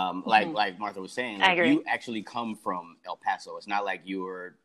[0.09, 0.55] um, like Mhm.
[0.55, 3.57] like Martha was saying, like, you actually come from El Paso.
[3.57, 4.57] It's not like you were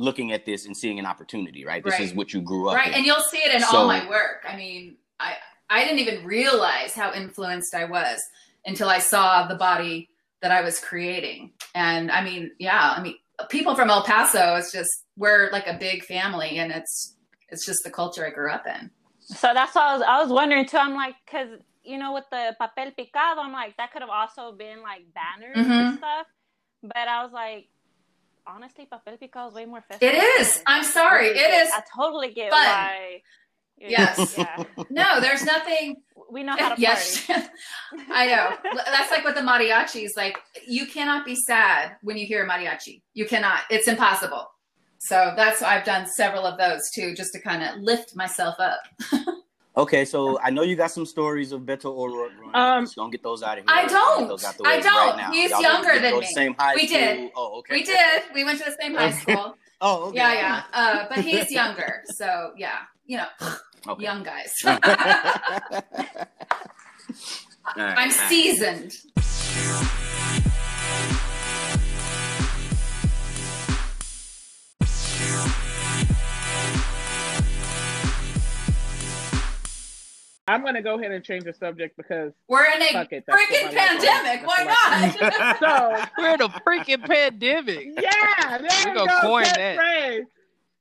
[0.00, 1.84] looking at this and seeing an opportunity, right?
[1.84, 2.08] This Right.
[2.08, 2.94] is what you grew up right in.
[2.94, 5.34] and you'll see it in all my work i mean i
[5.68, 8.18] i didn't even realize how influenced i was
[8.64, 10.08] until i saw the body
[10.40, 13.14] that i was creating and i mean yeah i mean
[13.50, 17.16] people from el paso it's just we're like a big family and it's
[17.50, 20.30] it's just the culture i grew up in So that's what I was, I was
[20.32, 20.78] wondering too.
[20.78, 21.50] I'm like, because
[21.84, 25.56] you know, with the papel picado, I'm like, that could have also been like banners
[25.66, 25.80] Mhm.
[25.88, 26.26] and stuff.
[26.82, 27.68] But I was like,
[28.46, 30.08] honestly, papel picado is way more festive.
[30.08, 32.64] it is i'm sorry it is I totally get fun.
[32.64, 33.22] why.
[33.78, 34.36] Yes.
[34.36, 34.64] Yeah.
[34.90, 35.96] no there's nothing
[36.30, 37.42] We know how to yes party.
[38.12, 38.52] i know
[38.86, 43.02] that's like with the mariachis like you cannot be sad when you hear a mariachi
[43.14, 44.46] you cannot it's impossible
[44.98, 48.80] so that's i've done several of those too just to kind of lift myself up
[49.76, 52.54] Okay, so I know you got some stories of Beto O'Rourke growing.
[52.54, 53.66] Um, Let's don't get those out of here.
[53.68, 54.20] I don't.
[54.22, 55.16] get those out the I don't.
[55.16, 55.32] Right.
[55.32, 56.26] He's Y'all younger than me.
[56.26, 56.98] Same high We school.
[56.98, 57.30] did.
[57.36, 57.74] Oh, okay.
[57.74, 60.16] we did we went to the same high school Oh, okay.
[60.18, 60.62] Yeah, yeah.
[60.74, 63.26] Uh, but he's younger, so yeah, you know,
[63.88, 64.02] Okay.
[64.02, 64.52] young guys.
[67.76, 67.94] Right.
[67.98, 68.96] I'm seasoned.
[80.50, 83.50] I'm gonna go ahead and change the subject because We're in a it, freaking what
[83.50, 83.74] my life is.
[83.74, 84.46] pandemic.
[84.46, 85.58] Why not?
[85.58, 87.88] so We're in a freaking pandemic.
[88.02, 89.20] yeah, there We you gonna go.
[89.20, 89.78] coin that.
[89.78, 90.24] catchphrase.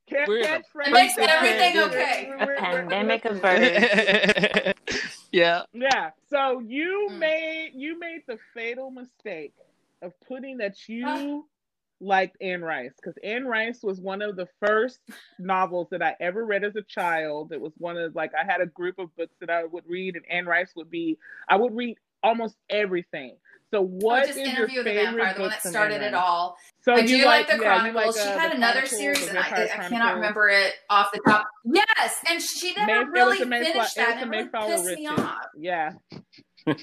[0.09, 0.87] Cat- We're in a catchphrase.
[0.87, 1.95] It makes everything pandemic.
[1.95, 2.29] okay.
[2.29, 4.73] We're- A we're- we're- pandemic of listen.
[4.83, 5.27] birds.
[5.31, 5.61] yeah.
[5.73, 6.09] Yeah.
[6.29, 7.17] So you Mm.
[7.19, 9.53] made you made the fatal mistake
[10.01, 11.41] of putting that you Huh?
[12.01, 14.99] Liked Anne Rice because Anne Rice was one of the first
[15.37, 17.51] novels that I ever read as a child.
[17.51, 20.15] It was one of like I had a group of books that I would read,
[20.15, 23.35] and Anne Rice would be I would read almost everything.
[23.71, 26.13] So Oh, what just is your interview the favorite vampire, the one that started it
[26.15, 26.57] all.
[26.81, 28.15] So I you do like the yeah, you Chronicles.
[28.15, 30.15] she uh, had the another series, and I, I cannot Chronicles.
[30.15, 31.45] remember it off the top.
[31.65, 34.23] Yes, and she never May- really finished it that.
[34.23, 35.45] and It really pissed me off.
[35.55, 35.91] Yeah.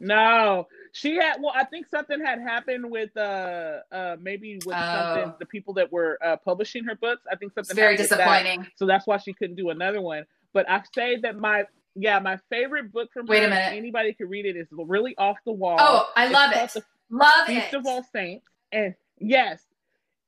[0.00, 1.38] No, she had.
[1.40, 5.34] Well, I think something had happened with uh uh maybe with something Oh.
[5.40, 7.22] the people that were uh, publishing her books.
[7.30, 8.42] I think It's something very happened with that.
[8.42, 8.66] disappointing.
[8.76, 10.24] So that's why she couldn't do another one.
[10.52, 11.64] But I say that my
[11.96, 13.72] yeah my favorite book from Wait a minute.
[13.76, 14.56] Anybody could read it.
[14.56, 15.76] Is really off the wall.
[15.80, 16.72] Oh, I It's love it.
[16.74, 17.74] The Love Feast it.
[17.74, 19.60] of All Saints, and yes.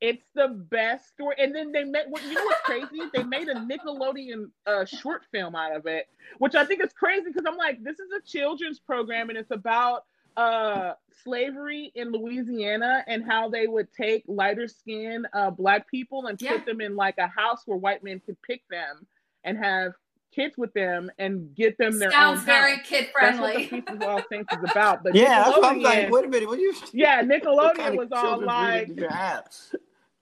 [0.00, 2.06] It's the best story, and then they made.
[2.08, 3.00] what- You know what's crazy?
[3.12, 6.08] They made a Nickelodeon uh, short film out of it,
[6.38, 9.50] which I think is crazy because I'm like, this is a children's program, and it's
[9.50, 10.04] about
[10.36, 10.92] uh
[11.24, 16.52] slavery in Louisiana and how they would take lighter skinned uh black people and Yeah.
[16.52, 19.06] put them in like a house where white men could pick them
[19.42, 19.92] and have
[20.32, 22.86] kids with them and get them their Sounds own very house.
[22.86, 23.80] kid That's what the friendly.
[23.82, 25.02] Feast of All Saints is about.
[25.02, 26.10] But yeah, I'm Nickelodeon- like.
[26.12, 26.48] Wait a minute.
[26.48, 26.74] What you?
[26.92, 28.88] yeah, what Nickelodeon kind of was all like,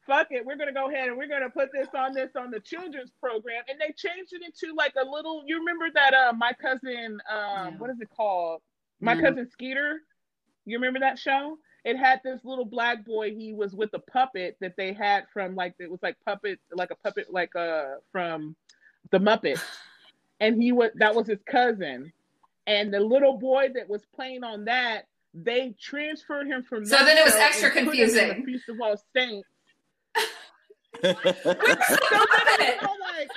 [0.08, 0.40] reading do you have?
[0.40, 2.60] fuck it, we're gonna go ahead and we're gonna put this on this on the
[2.60, 5.42] children's program, and they changed it into like a little.
[5.46, 6.14] You remember that?
[6.14, 7.70] Uh, my cousin, um, Yeah.
[7.78, 8.62] what is it called?
[9.00, 9.20] My Mhm.
[9.22, 10.02] cousin Skeeter.
[10.64, 11.58] You remember that show?
[11.84, 13.34] It had this little black boy.
[13.34, 16.90] He was with a puppet that they had from like it was like puppet, like
[16.90, 18.56] a puppet, like uh from
[19.10, 19.62] the Muppets,
[20.40, 22.12] and he was that was his cousin,
[22.66, 25.06] and the little boy that was playing on that.
[25.34, 26.84] They transferred him from.
[26.86, 28.46] So that then it was extra and put him in the confusing.
[28.46, 29.48] Feast of All Saints.
[31.02, 32.78] Love So then it.
[32.82, 33.30] I'm like,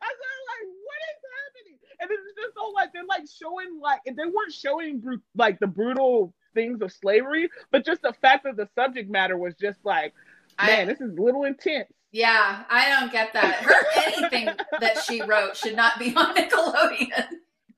[0.00, 1.78] I was like, what is happening?
[2.00, 5.66] And it's just so like they're like showing like they weren't showing bru- like the
[5.66, 10.12] brutal things of slavery, but just the fact that the subject matter was just like,
[10.60, 11.88] man, I, this is a little intense.
[12.10, 13.56] yeah, I don't get that.
[13.56, 14.48] Her anything
[14.80, 17.26] that she wrote should not be on Nickelodeon.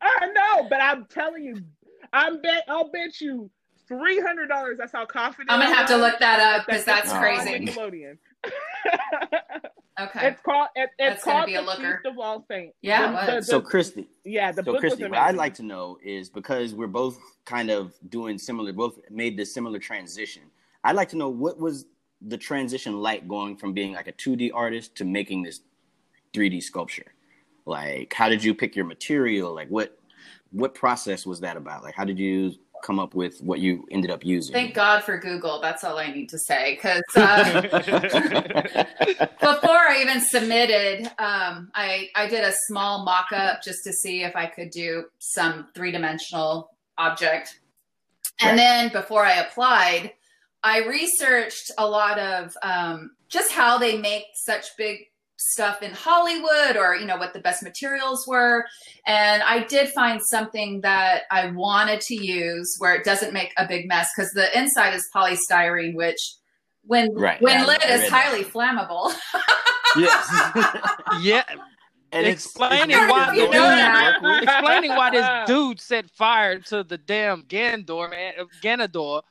[0.01, 1.57] I know, but I'm telling you,
[2.13, 3.51] I'm bet I'll bet you
[3.87, 4.77] three hundred dollars.
[4.79, 7.51] That's how confident I'm gonna have to look that up because that's on crazy.
[7.67, 8.19] Nickelodeon.
[10.01, 10.27] Okay.
[10.27, 12.03] It's called it, it's That's called be a the looker.
[12.03, 12.75] Feast of All Saints.
[12.83, 15.55] Yeah, The- it the- so, the- Christy, yeah, the so book Christy, what I'd like
[15.55, 20.43] to know is because we're both kind of doing similar, both made this similar transition.
[20.83, 21.87] I'd like to know what was
[22.27, 25.61] the transition like going from being like a 2D artist to making this
[26.33, 27.15] 3D sculpture.
[27.65, 29.55] Like, how did you pick your material?
[29.55, 29.97] Like, what
[30.51, 31.85] what process was that about?
[31.85, 32.53] Like, how did you
[32.85, 34.53] come up with what you ended up using?
[34.53, 35.61] Thank God for Google.
[35.61, 36.75] That's all I need to say.
[36.75, 37.63] Because uh,
[39.41, 44.23] before I even submitted, um, I I did a small mock up just to see
[44.23, 47.61] if I could do some three dimensional object,
[48.41, 50.13] and then before I applied,
[50.63, 56.77] I researched a lot of um, just how they make such big stuff in Hollywood,
[56.77, 58.65] or you know what the best materials were,
[59.07, 63.67] and I did find something that I wanted to use where it doesn't make a
[63.67, 66.19] big mess because the inside is polystyrene, which
[66.87, 69.13] when Right, when yeah, lit is read highly flammable.
[69.97, 70.31] yes.
[71.23, 71.45] Yeah,
[72.13, 74.23] and Explaining it's why you going know to that.
[74.23, 74.43] work with.
[74.49, 79.23] explaining why this dude set fire to the damn Ganondorf, man, Ganondorf.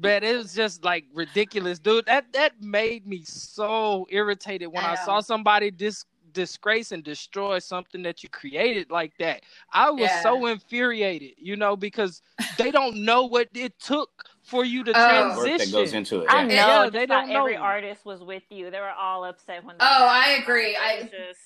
[0.00, 2.06] But it was just like ridiculous, dude.
[2.06, 7.58] That that made me so irritated when I I, saw somebody dis- disgrace and destroy
[7.58, 9.42] something that you created like that.
[9.72, 10.22] I was Yeah.
[10.22, 12.22] so infuriated, you know, because
[12.56, 14.10] they don't know what it took
[14.44, 15.34] for you to Oh.
[15.34, 15.58] transition.
[15.58, 16.26] that goes into it.
[16.30, 16.54] I know
[16.84, 17.40] Yeah, they not don't know.
[17.40, 18.70] every artist was with you.
[18.70, 19.76] They were all upset when.
[19.78, 20.76] That Oh, I agree.
[20.76, 21.40] I- just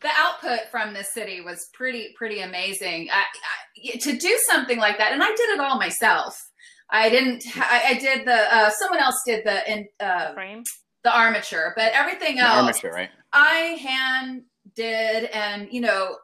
[0.00, 3.08] the output from the city was pretty pretty amazing.
[3.12, 6.49] I, I, to do something like that, and I did it all myself.
[6.92, 7.44] I didn't.
[7.56, 8.54] I, I did the.
[8.54, 10.62] Uh, someone else did the in, uh, frame.
[11.04, 13.10] the armature, but everything The else armature, right?
[13.32, 14.42] I hand
[14.74, 16.16] did, and you know,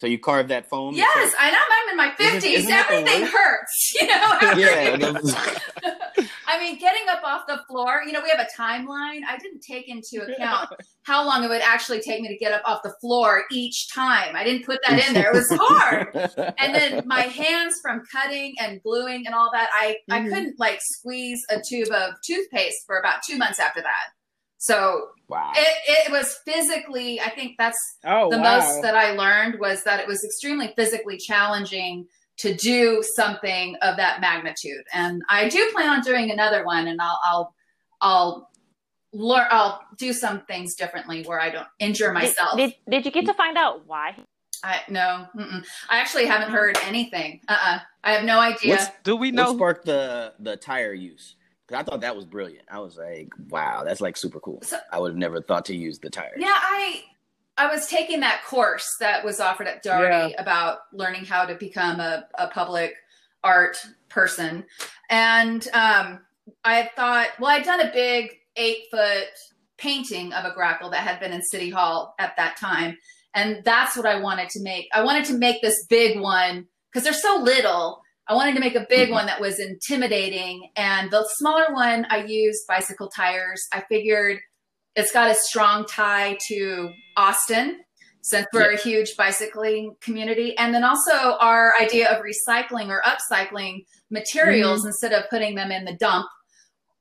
[0.00, 0.94] So you carved that foam.
[0.94, 2.58] yes, I know I'm in my Isn't- fifties.
[2.60, 4.38] isn't Everything hurts, you know.
[4.56, 4.66] Yeah.
[4.98, 5.62] everything- that
[6.46, 9.20] I mean, getting up off the floor, you know, we have a timeline.
[9.26, 10.68] I didn't take into account
[11.04, 14.34] how long it would actually take me to get up off the floor each time.
[14.34, 15.30] I didn't put that in there.
[15.32, 16.08] It was hard.
[16.58, 20.28] and then my hands from cutting and gluing and all that, I, I Mhm.
[20.28, 24.10] couldn't like squeeze a tube of toothpaste for about two months after that.
[24.60, 25.52] So wow.
[25.56, 28.58] it, it was physically, I think that's Oh, the wow.
[28.58, 32.06] most that I learned was that it was extremely physically challenging
[32.36, 34.82] to do something of that magnitude.
[34.92, 37.54] And I do plan on doing another one, and I'll I'll
[38.02, 38.50] I'll
[39.14, 39.46] learn.
[39.50, 42.56] I'll do some things differently where I don't injure myself.
[42.58, 44.14] Did, did, did you get to find out why?
[44.62, 45.64] I no, mm-mm.
[45.88, 47.40] I actually haven't heard anything.
[47.48, 48.72] Uh, uh I have no idea.
[48.74, 49.54] What's- Do we what know?
[49.54, 51.36] sparked the the tire use?
[51.70, 52.66] Because I thought that was brilliant.
[52.68, 54.60] I was like, wow, that's like super cool.
[54.62, 56.34] So- I would have never thought to use the tire.
[56.36, 57.04] Yeah, I
[57.56, 62.00] I was taking that course that was offered at Dougherty about learning how to become
[62.00, 62.94] a, a public
[63.44, 63.76] art
[64.08, 64.64] person.
[65.10, 66.20] And um,
[66.64, 69.28] I thought, well, I'd done a big eight foot
[69.76, 72.96] painting of a grackle that had been in City Hall at that time.
[73.34, 74.88] And that's what I wanted to make.
[74.92, 78.02] I wanted to make this big one because they're so little.
[78.30, 79.12] I wanted to make a big Mhm.
[79.12, 80.70] one that was intimidating.
[80.76, 83.60] And the smaller one, I used bicycle tires.
[83.72, 84.38] I figured
[84.94, 87.80] it's got a strong tie to Austin
[88.22, 90.56] since we're a huge bicycling community.
[90.58, 95.84] And then also our idea of recycling or upcycling materials instead of putting them in
[95.84, 96.26] the dump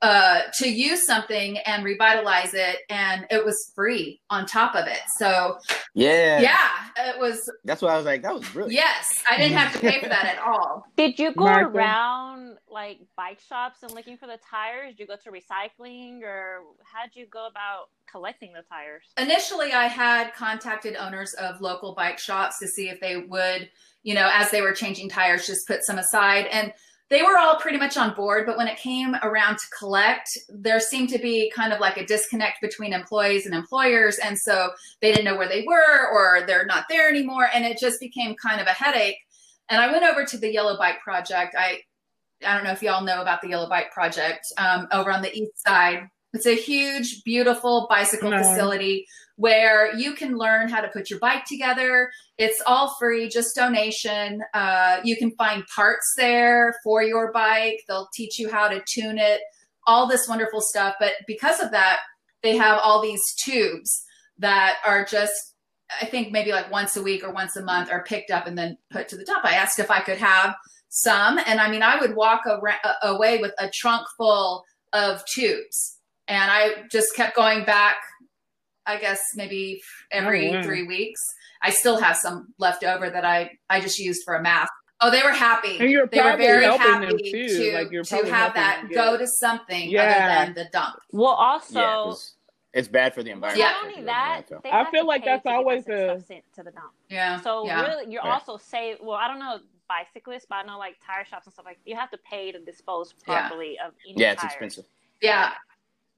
[0.02, 2.78] uh, to use something and revitalize it.
[2.90, 5.00] And it was free on top of it.
[5.18, 5.58] So,
[5.94, 6.40] Yeah.
[6.40, 6.70] yeah,
[7.10, 8.74] it was, That's why I was like, that was brilliant.
[8.76, 10.86] yes, I didn't have to pay for that at all.
[10.98, 11.78] Did you go Martha?
[11.78, 14.92] around like bike shops and looking for the tires?
[14.96, 19.04] Did you go to recycling or how'd you go about collecting the tires?
[19.20, 23.70] initially i had contacted owners of local bike shops to see if they would
[24.02, 26.74] you know as they were changing tires just put some aside and
[27.10, 30.80] they were all pretty much on board but when it came around to collect there
[30.80, 34.70] seemed to be kind of like a disconnect between employees and employers and so
[35.02, 38.36] they didn't know where they were or they're not there anymore and it just became
[38.36, 39.18] kind of a headache.
[39.70, 41.56] And i went over to the yellow bike project.
[41.58, 41.80] I
[42.46, 45.36] i don't know if y'all know about the yellow bike project um, over on the
[45.36, 46.08] east side.
[46.34, 48.38] It's a huge, beautiful bicycle No.
[48.38, 49.08] facility
[49.40, 52.12] where you can learn how to put your bike together.
[52.38, 54.44] It's all free, just donation.
[54.54, 57.82] Uh, you can find parts there for your bike.
[57.88, 59.40] They'll teach you how to tune it,
[59.88, 60.96] all this wonderful stuff.
[61.00, 62.00] But because of that,
[62.44, 64.04] they have all these tubes
[64.40, 65.56] that are just,
[66.02, 68.58] I think maybe like once a week or once a month are picked up and
[68.58, 69.46] then put to the top.
[69.46, 70.54] I asked if I could have
[70.90, 71.40] some.
[71.46, 72.42] And I mean, I would walk
[73.04, 75.96] away with a trunk full of tubes.
[76.28, 77.96] And I just kept going back,
[78.90, 80.64] I guess maybe oh, every Oh, wow.
[80.64, 81.22] three weeks.
[81.62, 84.72] I still have some left over that I, I just used for a mask.
[85.02, 85.78] Oh, they were happy.
[85.80, 87.48] And you're they were very happy them too.
[87.48, 90.04] to, Like, you're to have that them go to something Yeah.
[90.04, 90.96] other than the dump.
[91.12, 92.36] Well, also, Yeah, 'cause
[92.74, 93.60] it's bad for the well, environment.
[93.60, 93.72] Yeah.
[93.72, 96.92] not only that, I feel like that's to always that a- sent to the dump.
[97.10, 97.40] Yeah.
[97.42, 97.82] So yeah.
[97.88, 98.34] really, you're Yeah.
[98.34, 98.98] also save.
[99.02, 101.96] Well, I don't know bicyclists, but I know like tire shops and stuff like you
[101.96, 103.40] have to pay to dispose Yeah.
[103.48, 104.54] properly of any Yeah, it's tires.
[104.54, 104.86] expensive.
[105.22, 105.54] yeah.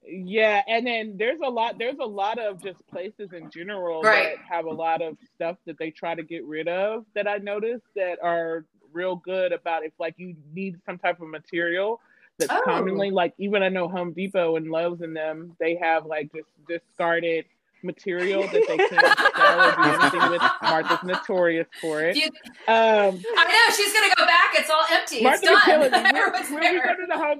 [0.04, 4.36] Yeah, and then there's a lot there's a lot of just places in general Right.
[4.38, 7.38] that have a lot of stuff that they try to get rid of that I
[7.38, 12.02] noticed that are real good about if like you need some type of material
[12.39, 12.62] that's Oh.
[12.66, 16.47] commonly like even I know Home Depot and Lowe's and them they have like just
[16.68, 17.45] discarded
[17.84, 20.41] material that they can't sell or do anything with.
[20.62, 22.16] Martha's notorious for it.
[22.16, 22.28] You-
[22.68, 24.52] Um, I know she's gonna go back.
[24.54, 25.24] It's all empty.
[25.24, 25.89] Martha it's done.
[25.89, 25.97] killing me.
[26.20, 27.39] Everyone's When, when we go to the Home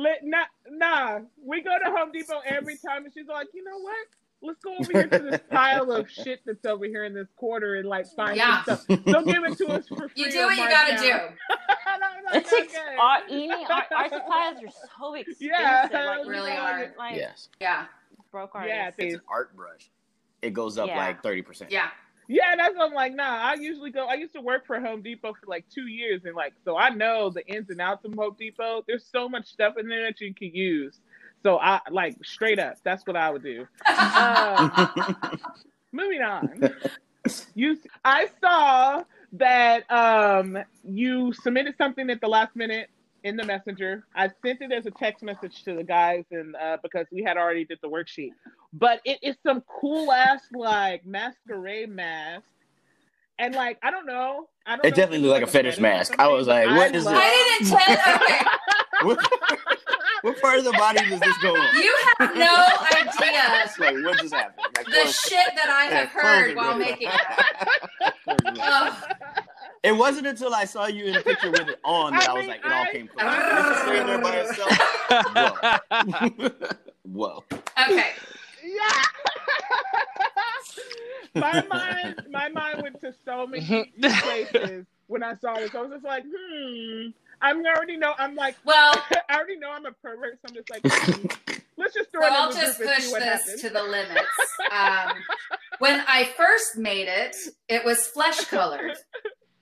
[0.00, 3.62] Depot, let, not, nah, we go to Home Depot every time, and she's like, you
[3.64, 3.96] know what?
[4.42, 7.74] Let's go over here to this pile of shit that's over here in this corner
[7.74, 8.64] and like find Yeah.
[8.64, 9.04] some stuff.
[9.04, 10.08] Don't give it to us for free.
[10.14, 11.02] You do what you gotta down.
[11.02, 11.12] do.
[12.32, 12.96] Like, It's ex- okay.
[13.00, 15.48] our, any, our, our supplies are so expensive.
[15.50, 16.94] Yeah, like, really even, are.
[16.96, 17.48] Like, yes.
[17.60, 17.86] Yeah,
[18.30, 18.66] broke our.
[18.66, 18.96] Yeah, artists.
[19.02, 19.90] It's an art brush.
[20.40, 20.96] It goes up Yeah.
[20.98, 21.66] like 30%.
[21.70, 21.88] yeah.
[22.30, 23.12] Yeah, that's what I'm like.
[23.16, 24.06] Nah, I usually go.
[24.06, 26.90] I used to work for Home Depot for like two years, and like, so I
[26.90, 28.84] know the ins and outs of Home Depot.
[28.86, 31.00] There's so much stuff in there that you can use.
[31.42, 32.76] So I like straight up.
[32.84, 33.66] That's what I would do.
[33.84, 34.70] Um,
[35.92, 36.70] moving on.
[37.56, 39.02] You, I saw
[39.32, 42.90] that um you submitted something at the last minute
[43.24, 44.04] in the messenger.
[44.14, 47.36] I sent it as a text message to the guys, and uh, because we had
[47.36, 48.30] already did the worksheet,
[48.72, 52.44] but it is some cool ass like masquerade mask,
[53.38, 54.84] and like I don't know, I don't.
[54.84, 56.14] It know definitely if looked like a it's fetish mask.
[56.18, 57.22] I was like, but what is love- this?
[57.22, 58.22] I didn't intend.
[58.22, 58.44] Okay,
[59.06, 59.32] what,
[60.22, 61.76] what part of the body does this go on?
[61.82, 63.10] you have no idea
[63.80, 64.66] like, what just happened?
[64.76, 67.08] Like, the shit that I have close heard while making
[68.00, 68.54] it.
[68.54, 68.94] Close
[69.84, 69.96] it real quick.
[69.96, 69.96] Ugh.
[69.96, 72.34] It wasn't until I saw you in the picture with it on that I, I
[72.34, 73.26] was mean, like, it all came clear.
[73.26, 74.36] When she's standing there by
[76.32, 76.70] herself.
[77.04, 77.44] Whoa.
[77.90, 78.10] Okay.
[78.62, 79.02] Yeah.
[81.34, 83.90] my mind, my mind went to so many
[84.22, 85.74] places when I saw this.
[85.74, 87.08] I was just like, hmm.
[87.42, 88.12] I'm already know.
[88.18, 88.94] I'm like, Well,
[89.30, 90.38] I already know I'm a pervert.
[90.42, 91.26] So I'm just like, hmm,
[91.78, 93.60] let's just throw so it I'll just push this happens.
[93.62, 94.28] to the limits.
[94.70, 95.12] Um,
[95.78, 97.34] when I first made it,
[97.68, 98.96] it was flesh colored.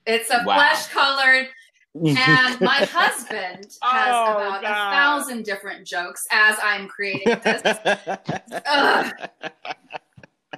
[0.09, 0.55] It's a Wow.
[0.55, 1.47] flesh colored,
[1.95, 4.63] and my husband has Oh, about God.
[4.63, 7.61] a thousand different jokes as I'm creating this.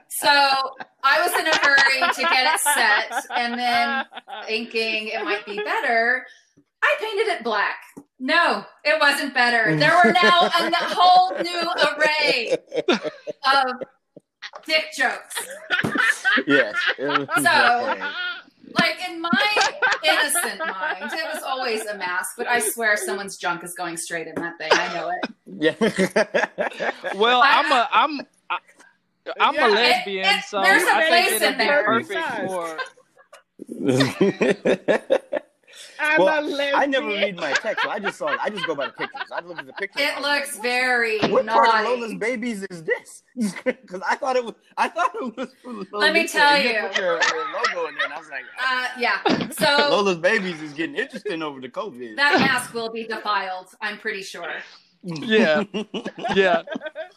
[0.07, 0.27] So
[1.03, 4.05] I was in a hurry to get it set, and then
[4.45, 6.25] thinking it might be better,
[6.83, 7.77] I painted it black.
[8.19, 9.75] No, it wasn't better.
[9.77, 11.63] There were now a n- whole new
[11.97, 12.55] array
[13.51, 13.81] of
[14.65, 15.35] dick jokes.
[16.45, 16.75] yes.
[16.97, 18.07] So- definitely-
[18.79, 19.29] Like in my
[20.03, 24.27] innocent mind, it was always a mask, but I swear someone's junk is going straight
[24.27, 24.69] in that thing.
[24.71, 25.25] I know it.
[25.59, 25.75] yeah.
[27.15, 28.57] well, I- I'm a I'm I,
[29.39, 29.67] I'm Yeah.
[29.67, 31.83] a lesbian, It- it- so there's a I think it'd in be there.
[31.83, 32.77] perfect for.
[36.01, 36.75] I'm Well, a lesbian.
[36.75, 38.39] I never read my text, so I just saw it.
[38.41, 39.29] I just go by the pictures.
[39.31, 40.01] I look at the pictures.
[40.01, 43.23] It looks like, very What part of Lola's babies is this?
[43.63, 44.55] Because I thought it was.
[44.77, 45.49] I thought it was.
[45.63, 46.81] For Let me Lolita, tell and you.
[46.87, 49.49] put your, your logo in there, and I was like, Uh, yeah.
[49.51, 52.15] So Lola's babies is getting interesting over the COVID.
[52.17, 53.67] that mask will be defiled.
[53.81, 54.51] I'm pretty sure.
[55.03, 55.63] Yeah,
[56.35, 56.63] yeah.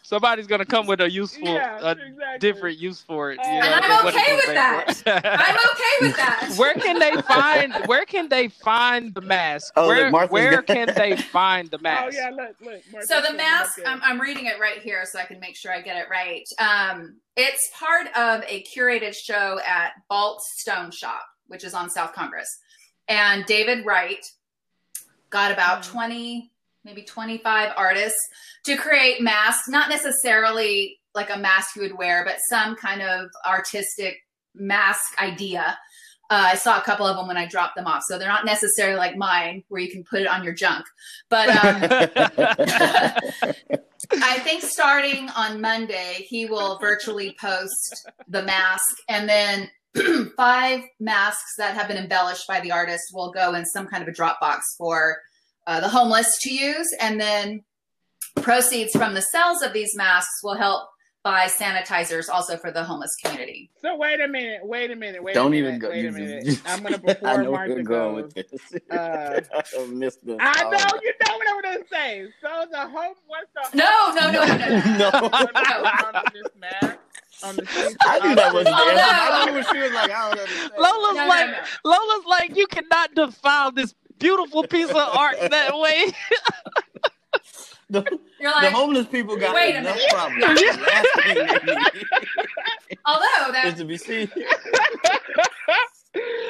[0.01, 2.39] Somebody's gonna come with a useful, Yeah, a exactly.
[2.39, 3.39] different use for it.
[3.43, 5.11] You And know, I'm okay with made for.
[5.25, 6.55] I'm okay with that.
[6.57, 7.73] where can they find?
[7.87, 9.73] Where can they find the mask?
[9.75, 12.01] Oh, where Martha's where can they find the mask?
[12.01, 12.17] Oh mask?
[12.17, 12.81] yeah, look, look.
[12.91, 13.79] Martha's So the mask.
[13.85, 16.43] I'm, I'm reading it right here so I can make sure I get it right.
[16.59, 22.13] Um, it's part of a curated show at Balt Stone Shop, which is on South
[22.13, 22.59] Congress.
[23.07, 24.25] And David Wright
[25.29, 25.91] got about Mhm.
[25.91, 26.51] 20,
[26.85, 28.19] maybe 25 artists
[28.63, 33.29] to create masks, not necessarily like a mask you would wear, but some kind of
[33.45, 34.17] artistic
[34.53, 35.77] mask idea.
[36.29, 38.03] Uh, I saw a couple of them when I dropped them off.
[38.07, 40.85] So they're not necessarily like mine, where you can put it on your junk.
[41.29, 41.77] But um,
[44.11, 49.69] I think starting on Monday, he will virtually post the mask, and then
[50.37, 54.09] five masks that have been embellished by the artist will go in some kind of
[54.09, 55.17] a Dropbox for
[55.67, 57.63] uh, the homeless to use, and then
[58.41, 60.89] proceeds from the sales of these masks will help
[61.23, 63.71] buy sanitizers also for the homeless community.
[63.81, 65.89] So wait a minute, wait a minute, wait Don't a even go.
[65.89, 66.45] wait a minute.
[66.45, 68.33] you- I'm gonna I before know where Martha you're going goes.
[68.35, 68.81] with this.
[68.91, 69.39] uh,
[69.79, 70.37] I missed this.
[70.39, 70.69] I Oh.
[70.69, 72.27] know you know what I'm gonna say.
[72.41, 74.97] So the home what's the No, no, no, no, no.
[74.97, 75.29] No.
[75.33, 76.97] on this mask
[77.43, 79.03] on the streets I knew that wasn't the Oh, answer.
[79.33, 80.11] I knew what she was like.
[80.11, 80.71] I don't understand.
[80.77, 81.89] Lola's No, no, like no.
[81.91, 86.11] Lola's like you cannot defile this beautiful piece of art that way.
[87.87, 88.01] The,
[88.39, 90.09] You're the homeless people got Wait enough minute.
[90.09, 90.59] problems.
[90.59, 94.27] The last thing need although is that to be seen.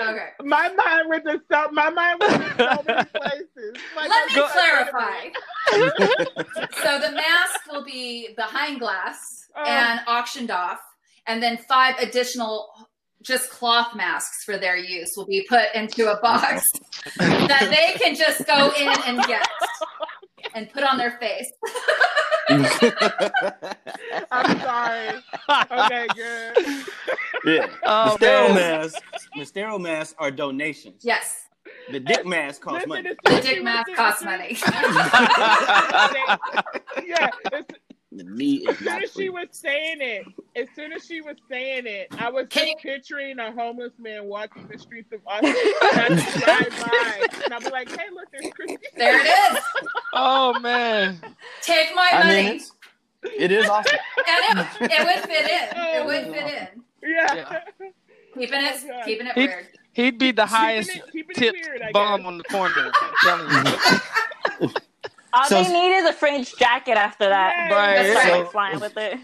[0.01, 0.29] okay.
[0.43, 3.75] My mind went to so my mind went to so many places.
[3.97, 5.29] Like, Let me Go- clarify.
[6.83, 9.17] so the mask will be behind glass
[9.57, 9.63] Oh.
[9.65, 10.79] and auctioned off,
[11.27, 12.69] and then five additional
[13.25, 16.63] just cloth masks for their use will be put into a box
[17.17, 19.45] that they can just go in and get
[20.53, 21.51] and put on their face.
[24.31, 25.09] I'm sorry.
[25.71, 26.85] Okay, good.
[27.45, 27.67] yeah.
[27.83, 29.01] Oh, the sterile masks,
[29.37, 31.01] the sterile masks are donations.
[31.03, 31.47] Yes,
[31.91, 33.09] The dick mask costs money.
[33.23, 34.55] the dick mask costs money.
[37.05, 37.65] yeah, as
[38.17, 41.21] The meat is As soon not as she was saying it, as soon as she
[41.21, 45.19] was saying it, I was Can just picturing a homeless man walking the streets of
[45.27, 45.49] Austin.
[45.49, 49.25] and I'd by, and I'd be like, "Hey, look, there's Christy." there it
[49.57, 49.63] is.
[50.13, 51.19] oh man.
[51.61, 52.71] Take my I money, mean, it's,
[53.37, 53.97] it is awesome.
[54.49, 55.77] and it, it would fit in.
[56.01, 56.83] It would oh, fit in.
[57.09, 57.33] Yeah.
[57.35, 57.59] Yeah.
[58.33, 59.67] Keeping it, Oh, keeping it He- weird.
[59.93, 62.27] He'd be the Keeping highest it- keeping it tipped weird, I bum guess.
[62.27, 62.91] on the corner.
[65.35, 65.69] I'm telling you.
[65.71, 67.69] All So- they need is a fringe jacket after that.
[67.71, 68.05] Right.
[68.05, 69.19] Just So- like flying with it.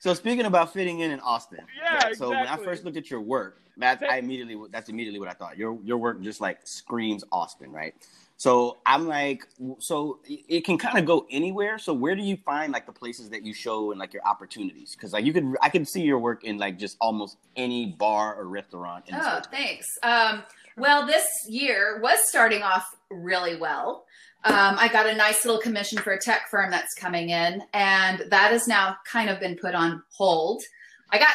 [0.00, 3.22] So speaking about fitting in in Austin, Yeah, So when I first looked at your
[3.22, 5.56] work, that I immediately that's immediately what I thought.
[5.56, 7.94] Your your work just like screams Austin, right?
[8.36, 9.46] So I'm like,
[9.78, 11.78] so it it can kind of go anywhere.
[11.78, 14.94] So where do you find like the places that you show and like your opportunities?
[14.94, 18.34] Because like you could, I can see your work in like just almost any bar
[18.34, 19.08] or restaurant.
[19.08, 19.86] In Oh, thanks.
[20.02, 20.42] Um,
[20.76, 24.04] well, this year was starting off really well.
[24.44, 28.24] Um, I got a nice little commission for a tech firm that's coming in, and
[28.28, 30.62] that has now kind of been put on hold.
[31.10, 31.30] I got,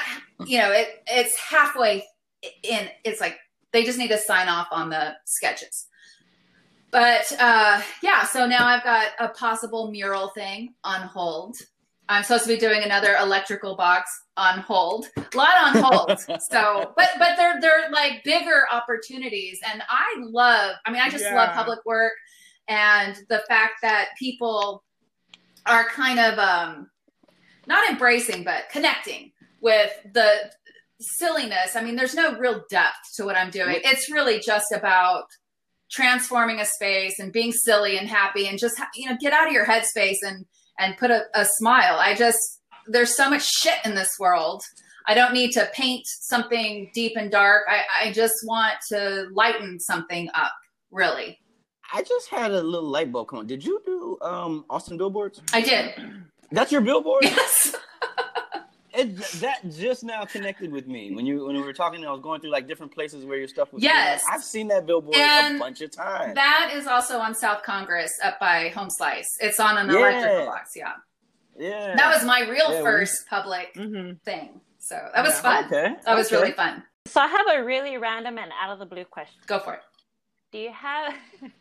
[0.45, 2.03] you know, it it's halfway
[2.63, 2.87] in.
[3.03, 3.37] It's like
[3.73, 5.87] they just need to sign off on the sketches.
[6.91, 11.55] But uh, yeah, so now I've got a possible mural thing on hold.
[12.09, 15.05] I'm supposed to be doing another electrical box on hold.
[15.15, 16.19] A lot on hold.
[16.41, 20.75] so, but but they're they're like bigger opportunities, and I love.
[20.85, 21.35] I mean, I just Yeah.
[21.35, 22.13] love public work,
[22.69, 24.83] and the fact that people
[25.65, 26.89] are kind of um,
[27.67, 30.51] not embracing, but connecting with the
[31.01, 31.75] silliness.
[31.75, 33.79] I mean, there's no real depth to what I'm doing.
[33.83, 35.25] It's really just about
[35.91, 39.53] transforming a space and being silly and happy and just you know get out of
[39.53, 40.45] your headspace and
[40.77, 41.97] and put a, a smile.
[41.99, 42.37] I just
[42.87, 44.61] there's so much shit in this world.
[45.07, 47.63] I don't need to paint something deep and dark.
[47.67, 50.53] I, I just want to lighten something up,
[50.91, 51.39] really.
[51.93, 53.47] I just had a little light bulb come on.
[53.47, 55.41] Did you do um Austin billboards?
[55.53, 55.93] I did.
[56.51, 57.23] That's your billboard?
[57.23, 57.75] Yes.
[58.91, 62.03] It, that just now connected with me when you when we were talking.
[62.03, 63.81] I was going through like different places where your stuff was.
[63.83, 64.23] Yes.
[64.29, 66.33] I've seen that billboard And a bunch of times.
[66.35, 69.29] That is also on South Congress up by Home Slice.
[69.39, 69.99] It's on an Yeah.
[69.99, 70.71] electrical box.
[70.75, 70.93] Yeah.
[71.57, 74.59] yeah, That was my real Yeah, we- first public hmm thing.
[74.79, 75.41] So that was Yeah.
[75.43, 75.65] fun.
[75.65, 75.95] okay.
[76.03, 76.83] That was really fun.
[77.05, 79.39] So I have a really random and out of the blue question.
[79.45, 79.81] Go for it.
[80.51, 81.13] Do you have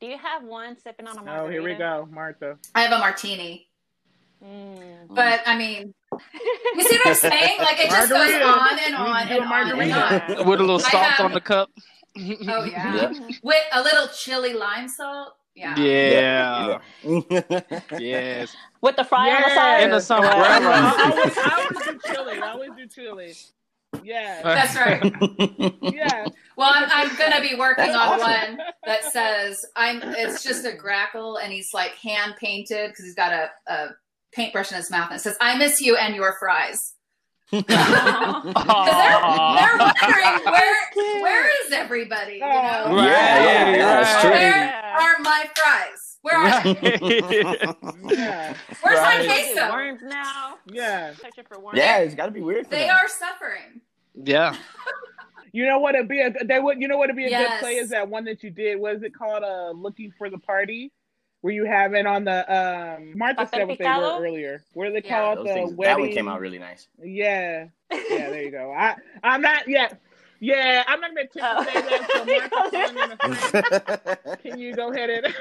[0.00, 1.44] do you have one sipping on a margarita?
[1.46, 2.58] Oh, here we go, Martha.
[2.74, 3.68] I have a martini.
[4.44, 5.08] Mm.
[5.08, 7.58] But I mean, you see what I'm saying?
[7.58, 8.44] Like it just goes Margarita.
[8.44, 10.46] on and on and on and on.
[10.46, 11.70] With a little salt have- on the cup.
[12.18, 12.94] Oh yeah.
[12.94, 13.12] Yeah.
[13.42, 15.34] With a little chili lime salt.
[15.54, 15.78] Yeah.
[15.78, 16.78] Yeah.
[17.04, 17.60] Yeah.
[17.98, 18.56] Yes.
[18.80, 19.82] With the fry on the side?
[19.82, 20.26] In the summer.
[20.26, 22.40] Or- Right, I, always, I always do chili.
[22.40, 23.34] I always do chili.
[24.04, 24.40] Yeah.
[24.42, 25.02] That's right.
[25.82, 26.26] Yeah.
[26.56, 28.56] Well, I'm, I'm gonna be working That's on awesome.
[28.56, 30.00] one that says I'm.
[30.02, 33.88] It's just a grackle, and he's like hand painted because he's got a, a
[34.32, 36.94] paintbrush in his mouth, and it says "I miss you and your fries."
[37.50, 42.34] Because they're, they're wondering where where is everybody?
[42.34, 44.30] You know, Right, Yeah, yeah, it's true.
[44.30, 46.05] where are my fries?
[46.26, 46.98] Where are they?
[48.16, 48.54] Yeah.
[48.82, 49.26] Where's my Right.
[49.26, 49.70] queso?
[49.72, 50.56] Worms now.
[50.66, 51.14] Yeah.
[51.14, 51.78] Searching for worms.
[51.78, 52.64] yeah, it's got to be weird.
[52.66, 52.96] For They them.
[52.96, 53.80] are suffering.
[54.14, 54.56] yeah.
[55.52, 55.94] You know what?
[55.94, 56.78] It'd be a they would.
[56.82, 57.04] You know what?
[57.04, 57.50] It'd be a Yes.
[57.50, 58.78] good play is that one that you did.
[58.78, 59.42] What is it called?
[59.42, 60.92] Uh, looking for the party,
[61.40, 63.16] where you have it on the um.
[63.16, 64.62] Martha said what they were earlier.
[64.74, 65.18] What do they Yeah.
[65.18, 65.36] call it?
[65.48, 66.00] The things, that wedding.
[66.06, 66.88] one came out really nice.
[67.02, 67.68] Yeah.
[67.90, 67.98] Yeah.
[68.30, 68.70] There you go.
[68.70, 69.98] I I'm not yet.
[70.40, 72.10] Yeah, I'm not gonna attempt to say that.
[72.12, 74.38] So Martha, calling in a friend.
[74.42, 75.34] Can you go ahead and?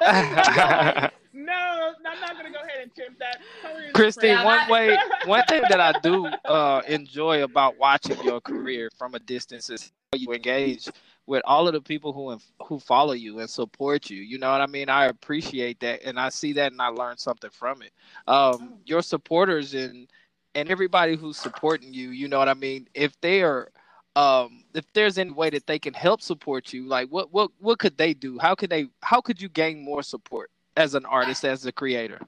[1.32, 3.38] no, I'm not gonna go ahead and attempt that.
[3.62, 8.90] Totally Christine, one way, one thing that I do uh, enjoy about watching your career
[8.98, 10.88] from a distance is how you engage
[11.26, 12.36] with all of the people who
[12.66, 14.20] who follow you and support you.
[14.22, 14.88] You know what I mean?
[14.88, 17.92] I appreciate that, and I see that, and I learn something from it.
[18.26, 20.08] Um, your supporters and
[20.54, 22.88] and everybody who's supporting you, you know what I mean?
[22.94, 23.70] If they are
[24.16, 27.78] um if there's any way that they can help support you like what what what
[27.78, 31.44] could they do how could they how could you gain more support as an artist
[31.44, 32.20] as a creator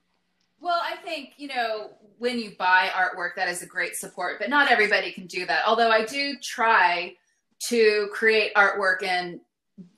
[0.60, 4.48] Well, I think, you know, when you buy artwork, that is a great support, but
[4.48, 5.62] not everybody can do that.
[5.66, 7.16] Although I do try
[7.68, 9.40] to create artwork in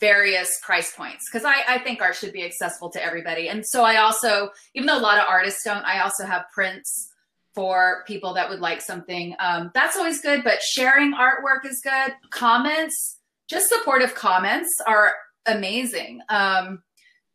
[0.01, 3.49] various price points because I, I think art should be accessible to everybody.
[3.49, 7.11] And so I also, even though a lot of artists don't, I also have prints
[7.55, 9.35] for people that would like something.
[9.39, 12.15] Um, that's always good, but sharing artwork is good.
[12.31, 15.13] Comments, just supportive comments are
[15.47, 16.21] amazing.
[16.29, 16.83] Um,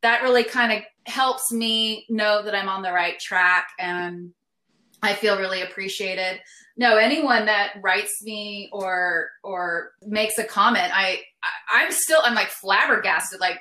[0.02, 4.34] that really kind of helps me know that I'm on the right track and
[5.02, 6.42] I feel really appreciated.
[6.78, 12.36] No, anyone that writes me or or makes a comment, I, I I'm still I'm
[12.36, 13.42] like flabbergasted.
[13.42, 13.60] Like,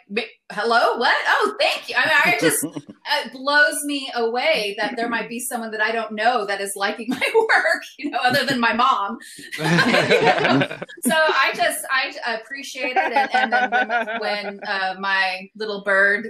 [0.53, 1.17] hello, what?
[1.27, 1.97] Oh, thank you.
[1.99, 5.91] I mean, I just it blows me away that there might be someone that I
[5.91, 7.83] don't know that is liking my work.
[7.99, 9.19] You know, other than my mom.
[11.05, 16.29] So I just I appreciate it, and, and then when, when uh, my little bird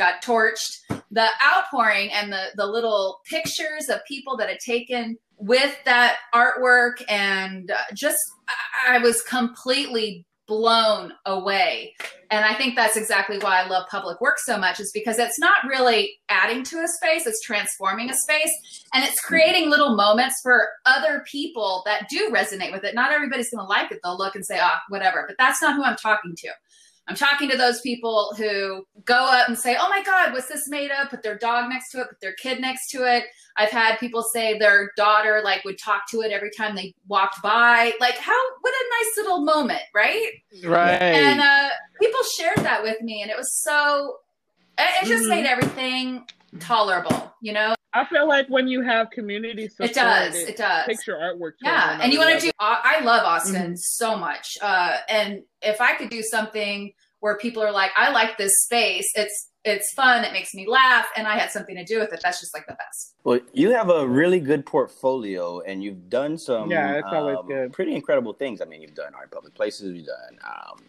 [0.00, 0.78] got torched,
[1.10, 7.02] the outpouring and the the little pictures of people that had taken with that artwork,
[7.08, 8.18] and uh, just
[8.86, 11.94] I, was completely blown away.
[12.30, 15.38] And I think that's exactly why I love public work so much, is because it's
[15.38, 18.50] not really adding to a space, it's transforming a space
[18.92, 22.94] and it's creating little moments for other people that do resonate with it.
[22.94, 24.00] Not everybody's going to like it.
[24.02, 25.24] They'll look and say, ah, whatever.
[25.26, 26.50] But that's not who I'm talking to.
[27.08, 30.68] I'm talking to those people who go up and say, oh my God, what's this
[30.68, 31.10] made of?
[31.10, 33.24] Put their dog next to it, put their kid next to it.
[33.56, 37.42] I've had people say their daughter like would talk to it every time they walked
[37.42, 37.92] by.
[38.00, 40.30] Like how what a nice little moment, right?
[40.64, 41.70] right And uh,
[42.00, 44.18] people shared that with me, and it was so.
[44.78, 45.30] It, it just Mhm.
[45.30, 46.26] made everything
[46.60, 47.74] tolerable, you know.
[47.92, 50.34] I feel like when you have community support, It does.
[50.36, 50.86] It does.
[50.86, 51.52] takes your artwork.
[51.60, 52.50] Yeah, and you want to do.
[52.60, 53.78] I I love Austin Mhm.
[53.78, 58.38] so much, uh, and if I could do something where people are like, "I like
[58.38, 59.10] this space.
[59.14, 60.24] It's it's fun.
[60.24, 62.66] It makes me laugh, and I had something to do with it." That's just like
[62.66, 63.14] the best.
[63.24, 67.46] Well, you have a really good portfolio, and you've done some Yeah, it's always um,
[67.48, 67.72] good.
[67.72, 68.60] pretty incredible things.
[68.62, 70.80] I mean, you've done art public places, you've done um,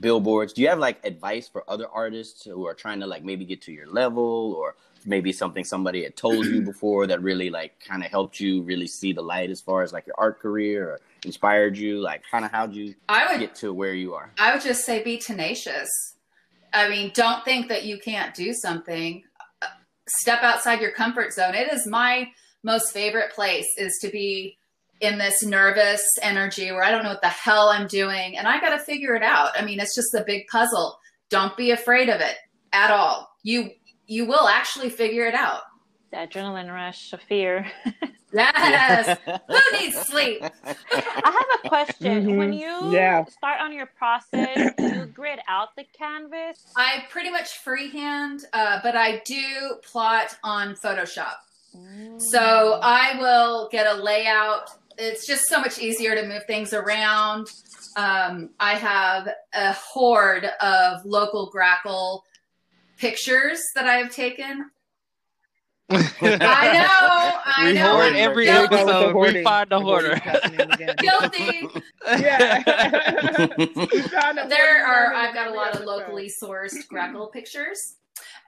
[0.00, 0.52] billboards.
[0.52, 3.60] Do you have like advice for other artists who are trying to like maybe get
[3.62, 8.04] to your level, or maybe something somebody had told you before that really like kind
[8.04, 11.00] of helped you really see the light as far as like your art career or
[11.24, 12.00] inspired you?
[12.00, 14.30] Like, kind of how'd you I would get to where you are?
[14.38, 15.88] I would just say be tenacious.
[16.72, 19.22] I mean, don't think that you can't do something.
[19.62, 19.66] Uh,
[20.08, 21.54] Step outside your comfort zone.
[21.54, 22.28] It is my
[22.62, 24.56] most favorite place is to be
[25.00, 28.60] in this nervous energy where I don't know what the hell I'm doing and I
[28.60, 29.50] got to figure it out.
[29.56, 30.98] I mean, it's just a big puzzle.
[31.30, 32.36] Don't be afraid of it
[32.72, 33.28] at all.
[33.42, 33.70] You
[34.06, 35.62] you will actually figure it out.
[36.10, 37.66] The adrenaline rush of fear.
[38.36, 39.16] Yes.
[39.46, 40.42] Who needs sleep?
[40.42, 42.26] I have a question.
[42.26, 42.36] Mhm.
[42.36, 43.24] When you Yeah.
[43.26, 46.58] start on your process, do you grid out the canvas?
[46.76, 51.34] I pretty much freehand, uh, but I do plot on Photoshop.
[52.32, 54.68] So I will get a layout.
[54.98, 57.46] It's just so much easier to move things around.
[57.96, 62.24] Um, I have a horde of local grackle
[62.98, 64.70] pictures that I have taken.
[65.90, 67.92] I know, I we know.
[67.92, 68.68] hoard I'm every guilty.
[68.68, 69.34] There you go with the episode.
[69.36, 70.94] We find the The hoarding hoarder.
[70.98, 71.68] Guilty.
[72.06, 73.48] Yeah.
[73.92, 77.96] You found a there are i've got a lot of locally sourced grackle pictures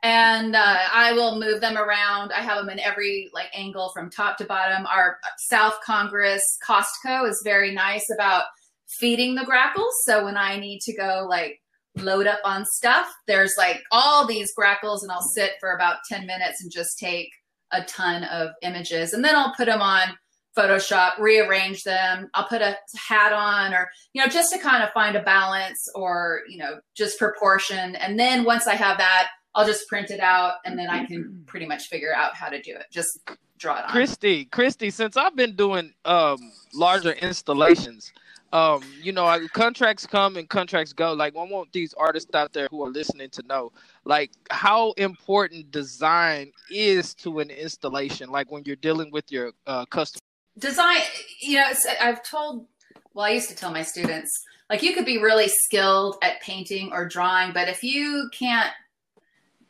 [0.02, 4.10] and uh, i will move them around i have them in every like angle from
[4.10, 8.44] top to bottom our south congress costco is very nice about
[8.88, 11.60] feeding the grackles so when i need to go like
[11.98, 16.26] load up on stuff there's like all these grackles and i'll sit for about 10
[16.26, 17.28] minutes and just take
[17.72, 20.08] a ton of images and then i'll put them on
[20.56, 22.76] photoshop rearrange them i'll put a
[23.08, 26.78] hat on or you know, just to kind of find a balance or, you know,
[26.94, 27.96] just proportion.
[27.96, 31.44] And then once I have that, I'll just print it out and then I can
[31.46, 32.86] pretty much figure out how to do it.
[32.90, 33.20] Just
[33.58, 33.90] draw it on.
[33.90, 36.38] Christy, Christy, since I've been doing um
[36.72, 38.10] larger installations,
[38.56, 41.12] um, you know, I, contracts come and contracts go.
[41.12, 43.70] Like, I want these artists out there who are listening to know,
[44.04, 48.30] like, how important design is to an installation.
[48.30, 50.22] Like when you're dealing with your uh, customer.
[50.58, 51.00] Design,
[51.42, 52.66] you know, I've told,
[53.12, 54.32] well, I used to tell my students,
[54.70, 58.72] like, you could be really skilled at painting or drawing, but if you can't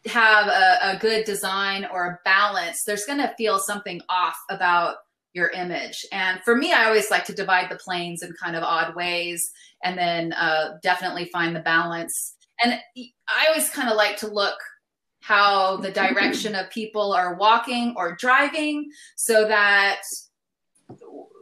[0.04, 4.98] have a, a good design or a balance, there's going to feel something off about
[5.36, 6.04] your image.
[6.10, 9.52] And for me, I always like to divide the planes in kind of odd ways
[9.84, 12.34] and then uh, definitely find the balance.
[12.64, 12.72] And
[13.28, 14.56] I always kind of like to look
[15.20, 20.00] how the direction of people are walking or driving so that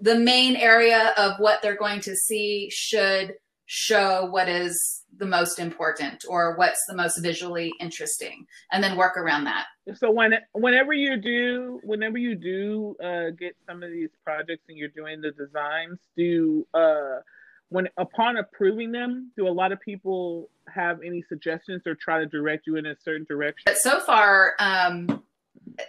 [0.01, 3.33] the main area of what they're going to see should
[3.67, 9.17] show what is the most important or what's the most visually interesting and then work
[9.17, 14.11] around that So when whenever you do whenever you do uh, get some of these
[14.25, 17.21] projects and you're doing the designs, do uh,
[17.69, 22.27] when upon approving them, do a lot of people have any suggestions or try to
[22.27, 23.63] direct you in a certain direction?
[23.67, 25.23] but so far um,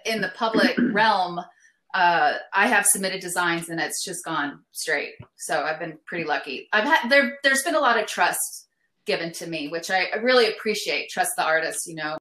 [0.05, 1.39] in the public realm
[1.96, 6.68] uh, i have submitted designs and it's just gone straight so i've been pretty lucky
[6.74, 8.68] i've had there there's been a lot of trust
[9.06, 12.18] given to me which i I really appreciate trust the artist you know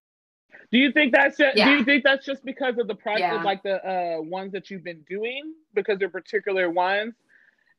[0.70, 1.66] Do you think that's just, Yeah.
[1.66, 3.42] do you think that's just because of the project, Yeah.
[3.50, 5.42] like the uh, ones that you've been doing,
[5.78, 7.14] because they're particular ones?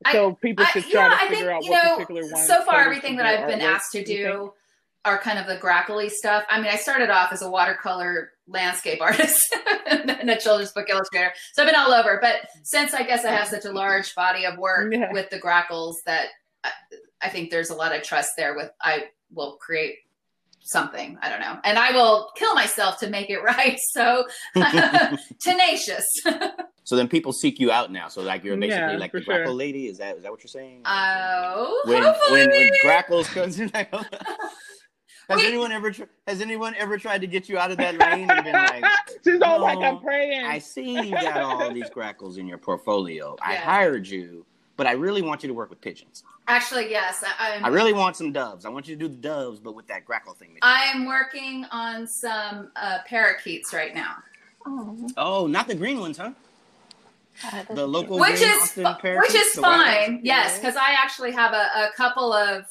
[0.06, 1.94] I- So people I- should yeah, try to I figure think, out you what know,
[1.96, 2.48] particular ones.
[2.48, 4.54] so far everything that I've been asked to do do
[5.04, 6.46] are kind of the grackly stuff.
[6.50, 9.56] I mean, I started off as a watercolor landscape artist
[9.88, 11.32] and a children's book illustrator.
[11.54, 12.20] So I've been all over.
[12.22, 15.12] But since I guess I have such a large body of work Yeah.
[15.12, 16.28] with the grackles that
[16.64, 16.70] I,
[17.22, 19.98] I think there's a lot of trust there with I will create
[20.62, 21.18] something.
[21.22, 21.58] I don't know.
[21.64, 23.78] And I will kill myself to make it right.
[23.92, 24.26] So
[25.42, 26.06] tenacious.
[26.84, 28.08] So then people seek you out now.
[28.10, 29.54] So like you're basically Yeah, like for the grackle sure.
[29.54, 29.88] lady.
[29.88, 30.82] Is that is that what you're saying?
[30.86, 32.42] Oh, when hopefully.
[32.42, 33.72] when when grackles comes in.
[35.28, 35.48] Like, has Wait.
[35.54, 38.44] anyone ever tr- has anyone ever tried to get you out of that lane and
[38.44, 38.84] been like,
[39.24, 40.46] She's all like, I'm praying.
[40.46, 43.36] I see you got all these grackles in your portfolio.
[43.42, 44.46] I hired you,
[44.78, 46.24] but I really want you to work with pigeons.
[46.48, 47.24] Actually, yes.
[47.40, 48.66] I, I'm, really want some doves.
[48.66, 50.54] I want you to do the doves, but with that grackle thing.
[50.54, 54.18] that I am working on some uh, parakeets right now,
[54.68, 56.32] Oh, Oh, not the green ones, huh?
[57.74, 60.06] The local which is Austin parakeets, which is the white ones?
[60.08, 60.20] fine.
[60.24, 62.66] Yes, because I actually have a, a couple of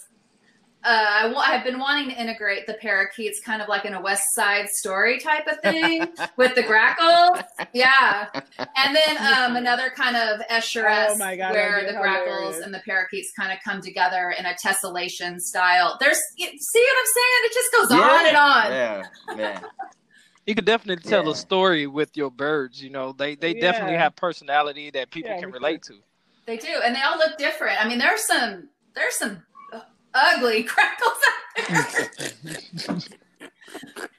[0.90, 4.22] I w- I've been wanting to integrate the parakeets kind of like in a West
[4.34, 7.38] Side Story type of thing with the grackles.
[7.72, 8.28] Yeah,
[8.76, 12.72] and then um, another kind of Escheresque Oh my God, where the be grackles and
[12.74, 15.96] the parakeets kind of come together in a tessellation style.
[16.00, 17.40] There's you see what I'm saying?
[17.44, 18.66] It just goes on and on.
[18.72, 19.02] Yeah,
[19.36, 19.60] yeah.
[20.46, 21.30] You could definitely tell Yeah.
[21.30, 22.82] a story with your birds.
[22.82, 25.94] You know, they they definitely have personality that people Yeah, can we relate to.
[26.46, 27.82] They do, and they all look different.
[27.82, 29.42] I mean, there's some there's some
[30.14, 31.76] ugly crackles out there.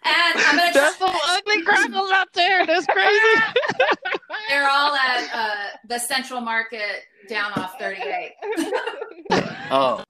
[0.04, 2.66] and I'm gonna There's some ugly crackles out there.
[2.66, 3.20] That's crazy.
[4.50, 8.32] They're all at uh, the Central Market down off 38.
[9.72, 10.04] Oh,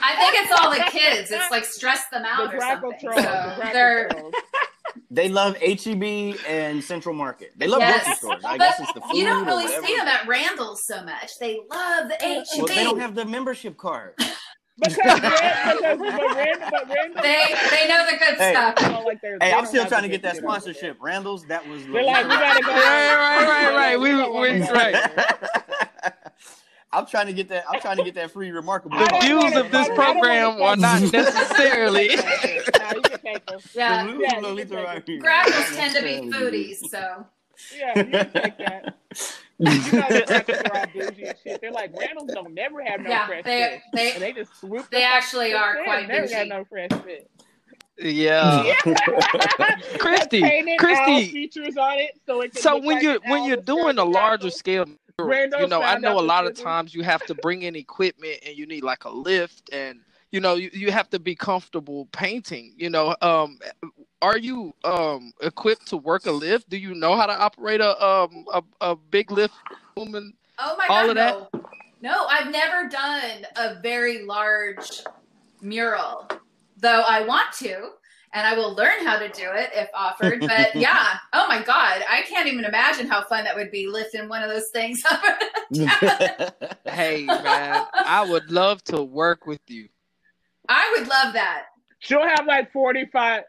[0.00, 1.30] I think it's all the kids.
[1.30, 2.92] It's like stress them The out or something.
[3.00, 3.24] trolls.
[3.24, 4.34] So grackle they're trolls.
[5.10, 7.50] they love HEB and Central Market.
[7.56, 8.04] They love Yes.
[8.04, 8.44] grocery stores.
[8.44, 11.32] I But guess it's the food you don't really see them at Randall's so much.
[11.40, 12.44] They love the HEB.
[12.58, 14.14] Well, they don't have the membership card.
[14.78, 18.52] Because, because but Rand, but Rand, they they know the good Hey.
[18.52, 19.04] stuff.
[19.06, 20.96] like they're- Hey, I'm still trying to get that good shit over sponsorship.
[21.00, 21.82] Randall's, that was.
[21.86, 22.72] They're like, we gotta go.
[22.72, 24.00] Right, right, right, right.
[24.00, 26.12] We- we- right.
[26.92, 27.64] I'm trying to get that.
[27.68, 28.98] I'm trying to get that free remarkable.
[28.98, 32.08] The views of this I don't wanna program are not necessarily.
[32.78, 33.60] Nah, you can take them.
[33.74, 34.04] Yeah.
[34.06, 37.26] Yeah, you can take right Grackles tend to be foodies, so
[37.76, 38.96] Yeah, you can take that.
[39.58, 40.86] You know the grackles are all
[41.42, 41.60] shit.
[41.60, 44.14] They're like Randall's don't never have no yeah, fresh they fish.
[44.14, 44.90] And they they just swoop.
[44.90, 46.34] they the actually fuck- are they quite never bougie.
[46.34, 47.22] got no fresh fish.
[47.98, 48.74] Yeah.
[49.98, 51.28] Christy, Christy.
[51.32, 54.84] features on it, so it So when like you're when you're doing a larger scale,
[55.18, 58.40] Randall you know, I know a lot of times you have to bring in equipment
[58.46, 60.00] and you need like a lift and
[60.30, 62.74] you know you, you have to be comfortable painting.
[62.76, 63.58] You know, um,
[64.22, 66.68] are you um equipped to work a lift?
[66.68, 69.54] Do you know how to operate a um a, a big lift
[69.96, 70.32] woman?
[70.58, 71.38] Oh my All god, of that?
[71.52, 71.62] no.
[72.02, 75.02] No, I've never done a very large
[75.62, 76.28] mural,
[76.76, 77.90] though I want to,
[78.34, 80.40] and I will learn how to do it if offered.
[80.40, 84.28] But yeah, oh my god, I can't even imagine how fun that would be lifting
[84.28, 85.22] one of those things up.
[86.86, 89.88] Hey man, I would love to work with you.
[90.68, 91.64] I would love that.
[91.98, 93.42] She'll have like forty five.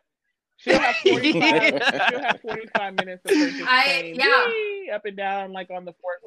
[0.58, 1.82] She'll have forty five.
[2.10, 4.48] she'll have forty five minutes of her just I- saying, yeah.
[4.48, 6.18] "Wee," up and down like on the fork.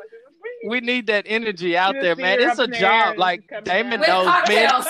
[0.68, 2.38] We need that energy out You there, man.
[2.40, 2.80] It's a up in the air
[3.12, 3.18] job.
[3.18, 4.70] Like Damon knows, man.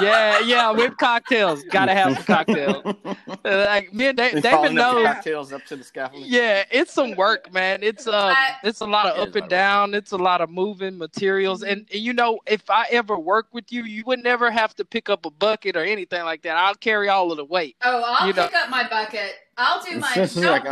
[0.00, 1.62] Yeah, yeah, with cocktails.
[1.64, 2.82] Gotta have some cocktails.
[3.44, 5.06] Like me and da- Damon falling up the knows.
[5.06, 6.28] cocktails up to the scaffolding.
[6.30, 7.82] Yeah, it's some work, man.
[7.82, 9.94] It's um, I- it's a lot of up and of down.
[9.94, 13.72] It's a lot of moving materials, and, and you know, if I ever work with
[13.72, 16.56] you, you would never have to pick up a bucket or anything like that.
[16.56, 17.76] I'll carry all of the weight.
[17.82, 19.32] Oh, I'll You know- pick up my bucket.
[19.56, 20.12] I'll do my.
[20.16, 20.64] It's Don't,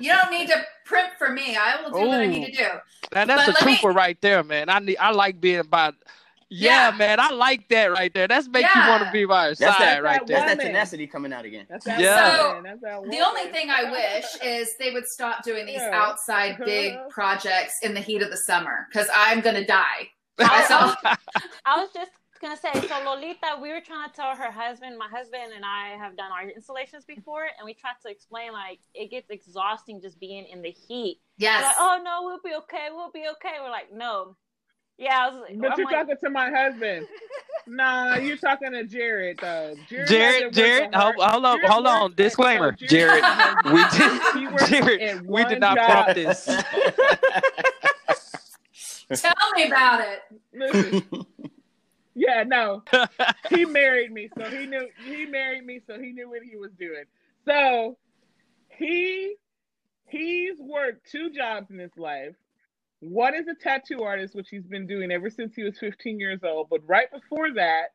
[0.00, 1.56] you don't need to primp for me.
[1.56, 2.68] I will do what I need to do.
[3.12, 4.68] And that's But a let me- trooper right there, man.
[4.68, 5.92] I need, I like being by.
[6.48, 6.96] Yeah, Yeah.
[6.96, 8.28] man, I like that right there.
[8.28, 10.36] That's make you want to be by your That's side that- right that there.
[10.46, 11.66] that's that tenacity coming out again.
[11.68, 12.54] That's that Yeah.
[12.54, 12.62] woman.
[12.62, 15.90] That's that The only thing I wish is they would stop doing these Yeah.
[15.92, 16.64] outside uh-huh.
[16.64, 20.10] big projects in the heat of the summer because I'm gonna die.
[20.36, 20.94] That's all.
[21.64, 24.96] I was just gonna say, so Lolita, we were trying to tell her husband.
[24.98, 28.78] My husband and I have done our installations before, and we tried to explain like
[28.94, 31.20] it gets exhausting just being in the heat.
[31.38, 31.64] They're Yes.
[31.64, 32.88] like, oh no, we'll be okay.
[32.92, 33.56] We'll be okay.
[33.62, 34.36] We're like, no.
[34.98, 35.36] Yeah, I was.
[35.58, 37.06] But I'm you're like, talking to my husband.
[37.68, 39.74] Nah, you're talking to Jared though.
[39.88, 42.00] Jared, Jared, Jared, hold, hold on, Jared hold on.
[42.02, 43.24] works at- Disclaimer, so Jared,
[43.72, 44.20] we did,
[44.68, 45.90] Jared, we did not job.
[45.90, 46.44] prompt this.
[49.16, 50.22] Tell me about it.
[52.16, 52.82] Yeah, no.
[53.50, 56.70] he married me, so he knew he married me, so he knew what he was
[56.78, 57.04] doing.
[57.44, 57.98] So
[58.70, 59.36] he
[60.08, 62.34] he's worked two jobs in his life.
[63.00, 66.40] One is a tattoo artist, which he's been doing ever since he was 15 years
[66.42, 66.68] old.
[66.70, 67.88] But right before that,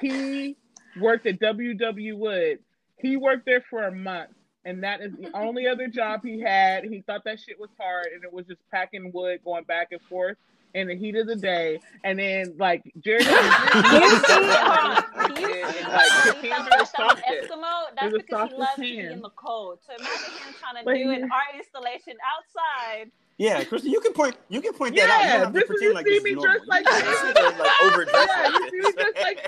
[0.00, 0.56] he
[1.00, 2.16] worked at W.W.
[2.16, 2.60] Wood.
[2.98, 4.30] He worked there for a month,
[4.64, 6.84] and that is the only other job he had.
[6.84, 10.00] He thought that shit was hard, and it was just packing wood, going back and
[10.02, 10.36] forth
[10.74, 11.80] in the heat of the day.
[12.04, 17.06] And then, like, Jerry, You see, uh, you see, like, uh, his hands Lolita were
[17.06, 17.22] was.
[17.22, 17.84] Eskimo.
[17.98, 19.78] That's the because he loves to be in the cold.
[19.86, 23.10] So imagine him trying to But do he- an art installation outside.
[23.38, 24.36] Yeah, Kristen, you can point.
[24.50, 25.20] You can point that out.
[25.22, 27.22] You Yeah, don't have to this is you like see this me dressed like this.
[27.34, 29.44] like overdressed Yeah, like you see me just like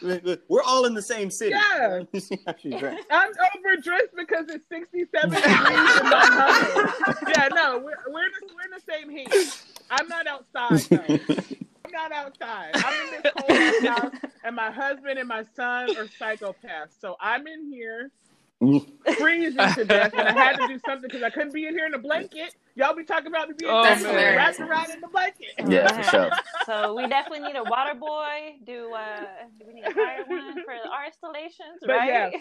[0.00, 0.22] this.
[0.22, 0.38] this.
[0.48, 1.50] We're all in the same city.
[1.50, 2.04] Yeah.
[2.14, 3.04] You see how she's dressed.
[3.10, 5.54] I'm overdressed because it's 67 degrees in
[6.08, 7.16] my house.
[7.28, 9.62] Yeah, no, we're, we're, in the, we're in the same heat.
[9.90, 11.18] I'm not outside, though.
[11.84, 12.70] I'm not outside.
[12.74, 14.12] I'm in this cold house,
[14.44, 17.00] and my husband and my son are psychopaths.
[17.00, 18.10] So I'm in here
[19.18, 21.86] freezing to death, and I had to do something because I couldn't be in here
[21.86, 25.48] in a blanket Y'all be talking about the being Oh, wrapped around in the blanket.
[25.66, 26.30] Yeah, for sure.
[26.66, 28.56] So we definitely need a water boy.
[28.66, 29.20] Do uh,
[29.58, 31.78] do we need to hire one for our installations?
[31.80, 32.34] But right?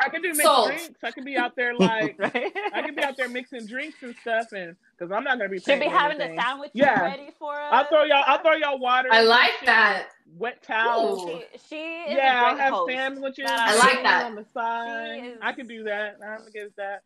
[0.00, 0.68] I could do mixed Sold.
[0.68, 1.02] drinks.
[1.02, 2.52] I could be out there like right.
[2.72, 5.58] I could be out there mixing drinks and stuff, and because I'm not gonna be
[5.58, 6.40] Should be having the anything.
[6.40, 7.00] sandwiches Yeah.
[7.02, 7.68] ready for us.
[7.72, 8.22] I'll throw y'all.
[8.26, 9.08] I'll throw y'all water.
[9.12, 10.08] I like shit, that.
[10.36, 11.24] Wet towels.
[11.24, 11.40] Ooh.
[11.52, 12.92] She, she is Yeah, I'll have host.
[12.92, 13.46] sandwiches.
[13.48, 14.26] I like that.
[14.26, 15.24] on the side.
[15.24, 16.18] Is- I can do that.
[16.24, 17.02] I'm against that.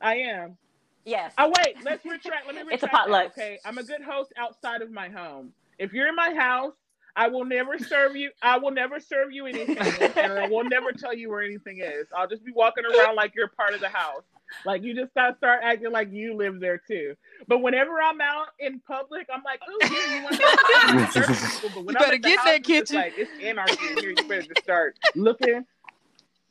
[0.00, 0.56] I am.
[1.04, 1.32] Yes.
[1.38, 2.46] Oh wait, let's retract.
[2.46, 2.72] Let me retract.
[2.74, 3.26] It's a that, potluck.
[3.28, 5.52] Okay, I'm a good host outside of my home.
[5.78, 6.74] If you're in my house,
[7.16, 8.30] I will never serve you.
[8.42, 9.76] I will never serve you anything,
[10.16, 12.06] and I will never tell you where anything is.
[12.16, 14.24] I'll just be walking around like you're part of the house.
[14.64, 17.14] Like you just gotta start acting like you live there too.
[17.46, 21.28] But whenever I'm out in public, I'm like, oh, yeah, you want to serve
[21.62, 21.70] people.
[21.74, 22.96] But when You better get house, that it's just kitchen.
[22.96, 24.10] Like, it's anarchy in here.
[24.10, 25.64] You better just start looking.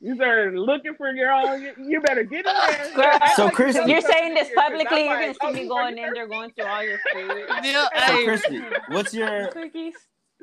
[0.01, 1.61] You start looking for your own.
[1.61, 2.91] You, you better get in there.
[2.95, 5.03] Girl, So, like Chris- You're saying this here, 'cause publicly.
[5.03, 7.43] You're gonna see oh, me going working in there, going through all your food.
[7.63, 9.95] Yeah, So, hey, Christy, what's your cookies.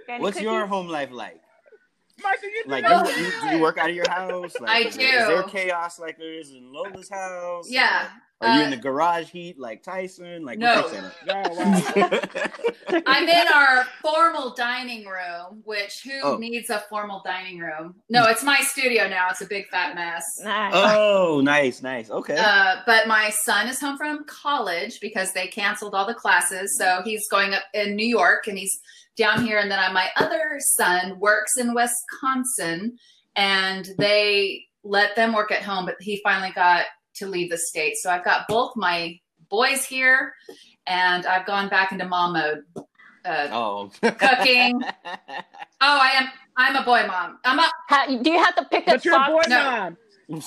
[0.07, 0.70] Got any what's your cookies?
[0.70, 1.40] home life like?
[2.22, 4.54] Michael, you Like, that you, you, do you work out of your house?
[4.61, 5.48] Like, I is there- Is there do.
[5.48, 7.66] chaos like there is in Lola's house?
[7.70, 8.09] Yeah.
[8.40, 10.42] Or Are you Uh, in the garage heat like Tyson?
[10.44, 10.82] Like, No.
[10.82, 13.02] what's your Oh, wow.
[13.07, 16.36] I'm in our formal dining room, which who Oh.
[16.36, 17.96] needs a formal dining room?
[18.09, 19.28] No, it's my studio now.
[19.30, 20.22] It's a big fat mess.
[20.42, 20.72] Nice.
[20.74, 22.11] oh, nice, nice.
[22.11, 22.36] Okay.
[22.38, 26.76] Uh, but my son is home from college because they canceled all the classes.
[26.78, 28.78] So he's going up in New York and he's
[29.16, 29.58] down here.
[29.58, 32.96] And then I, my other son works in Wisconsin
[33.34, 36.86] and they let them work at home, but he finally got
[37.16, 37.96] to leave the state.
[37.96, 40.32] So I've got both my boys here
[40.86, 42.62] and I've gone back into mom mode.
[43.24, 43.90] Uh, oh.
[44.00, 44.80] cooking.
[45.06, 45.18] oh,
[45.80, 46.28] I am.
[46.56, 47.38] I'm a boy mom.
[47.44, 47.70] I'm a.
[47.88, 49.64] How, do you have to pick up But you're a boy No.
[49.64, 49.96] mom.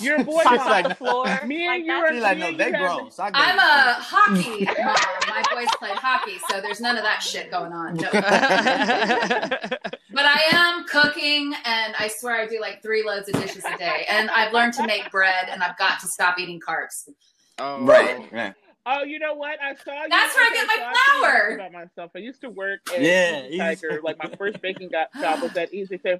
[0.02, 0.60] You're a boy socks mom.
[0.60, 1.40] off like- the floor?
[1.46, 3.12] Me and like you are- like, no, they you have- grown.
[3.12, 4.96] Soccer I'm is a hockey mom.
[5.30, 7.96] My boys played hockey, so there's none of that shit going on.
[7.96, 8.10] No.
[10.12, 13.78] But I am cooking, and I swear I do like three loads of dishes a
[13.78, 14.06] day.
[14.10, 17.08] And I've learned to make bread, and I've got to stop eating carbs.
[17.60, 17.84] Oh.
[17.86, 18.54] Right, oh, right.
[18.86, 19.60] Oh, you know what?
[19.62, 20.10] I saw you.
[20.10, 21.48] That's where I okay, get my so flour.
[21.56, 24.00] About myself, I used to work at Yeah, Easy Tiger.
[24.04, 26.20] Like my first baking got, job was at Easy Tiger.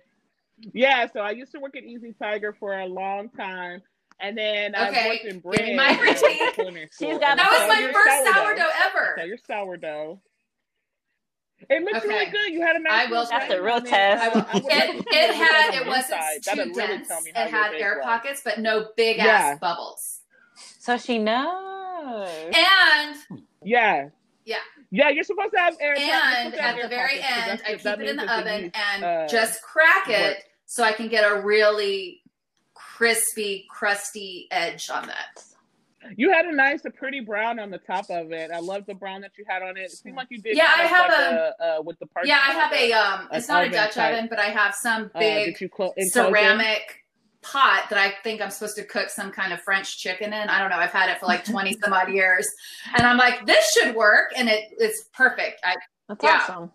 [0.74, 3.82] Yeah, so I used to work at Easy Tiger for a long time,
[4.20, 5.64] and then I worked in give bread.
[5.66, 6.54] me my at critique.
[6.54, 7.10] culinary school.
[7.12, 9.14] She's got That was my your first sourdough I ever.
[9.18, 10.22] saw your sourdough.
[11.70, 12.08] It looked Okay.
[12.08, 12.54] really good.
[12.54, 13.08] You had a nice.
[13.08, 14.24] I will- That's the grain real test.
[14.24, 17.08] I would- I would It, it had it wasn't too That'd really dense.
[17.10, 18.06] tell me how It had air was.
[18.06, 19.26] pockets, but no big Yeah.
[19.28, 20.22] ass bubbles.
[20.56, 22.30] So she knows.
[22.56, 23.18] And
[23.62, 24.10] Yeah.
[24.46, 24.58] Yeah.
[24.92, 26.12] Yeah, you're supposed to have air pockets.
[26.14, 28.16] And supposed to have at the very pockets, 'cause end, I just- keep it in
[28.16, 30.44] the oven yeast, and uh, just crack it works.
[30.72, 32.22] So I can get a really
[32.76, 35.44] crispy, crusty edge on that.
[36.16, 38.52] You had a nice, a pretty brown on the top of it.
[38.52, 39.82] I love the brown that you had on it.
[39.86, 40.56] It seemed like you did.
[40.56, 42.28] Yeah, I have like a- uh, with the parchment.
[42.30, 43.22] Yeah, I have a um.
[43.32, 44.14] an It's not a Dutch type.
[44.14, 46.34] oven, but I have some uh, big that you clo- enclose in.
[46.34, 47.04] ceramic
[47.42, 50.50] pot that I think I'm supposed to cook some kind of French chicken in.
[50.50, 50.78] I don't know.
[50.78, 52.48] I've had it for like 20 some odd years,
[52.96, 55.62] and I'm like, this should work, and it it's perfect.
[55.66, 55.76] I
[56.08, 56.40] That's Yeah.
[56.48, 56.72] awesome.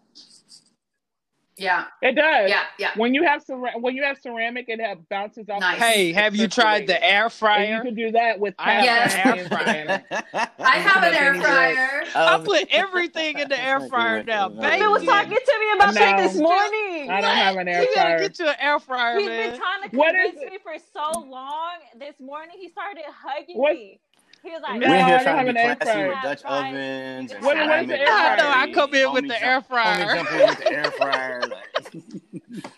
[1.56, 2.50] Yeah It does.
[2.50, 2.90] yeah yeah.
[2.96, 5.60] When you have cera- when you have ceramic, it have bounces off.
[5.60, 5.78] Nice.
[5.78, 7.32] Hey, have you tried the air And
[7.76, 9.14] you can do that with I have Yes.
[9.14, 10.04] an air fryer.
[10.58, 11.74] I have an air any bread.
[11.76, 12.04] fryer.
[12.16, 14.48] I Um, put everything in the air fryer now.
[14.48, 16.00] Baby, was talking to me about No.
[16.00, 17.10] shit this morning.
[17.10, 19.50] I don't have an air you gotta get you an air fryer, He's man.
[19.50, 21.74] been trying to convince me for so long.
[21.98, 24.00] This morning, he started hugging What- me.
[24.44, 26.44] He was like, No, We're I here don't trying have to be classy with Dutch
[26.44, 26.68] Right.
[26.68, 28.40] ovens and What- what is the air fryer?
[28.46, 30.06] I I come in with the jump- air fryer.
[30.06, 31.40] Homie jump in with the air fryer.
[31.48, 32.64] Like.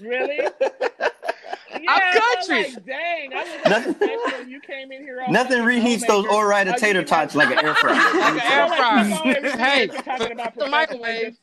[0.00, 0.40] Really?
[1.72, 2.74] I'm Yeah, country.
[2.74, 5.22] Like, dang, I was Nothing- expecting you came in here.
[5.24, 6.34] all Nothing reheats those homemaker.
[6.34, 7.94] Ore-Ida Oh, tater tots like an air fryer.
[8.20, 9.06] Like an air fryer.
[9.06, 11.36] you always Hey, talking about forget the microwave.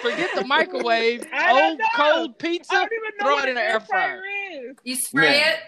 [0.00, 1.20] Forget the microwave.
[1.50, 1.84] Old know.
[1.96, 2.72] cold pizza.
[2.72, 4.22] don't even know Throw it in an the air fryer.
[4.52, 4.76] is.
[4.84, 5.50] You spray Yeah.
[5.50, 5.58] it.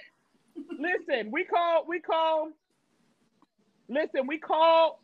[0.79, 2.51] Listen, we call we call.
[3.89, 5.03] Listen, we call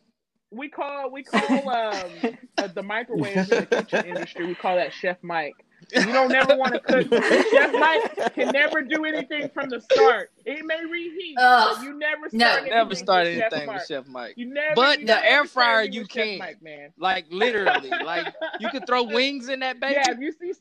[0.51, 2.25] we call we call um
[2.57, 4.45] uh, the microwave in the kitchen industry.
[4.45, 5.65] We call that Chef Mike.
[5.97, 7.07] You don't never want to cook.
[7.51, 8.03] Chef Mike
[8.35, 10.31] can never do anything from the start.
[10.45, 11.77] It may reheat, Ugh.
[11.77, 12.47] but you never No.
[12.47, 12.63] start.
[12.69, 13.75] Never anything start with Chef anything Mike.
[13.79, 14.33] with Chef Mike.
[14.37, 14.75] You never.
[14.75, 16.39] But you the never air fryer, you can.
[16.39, 16.93] Mike, man.
[16.97, 19.95] Like literally, like you could throw wings in that baby.
[19.95, 20.53] Yeah, if you see,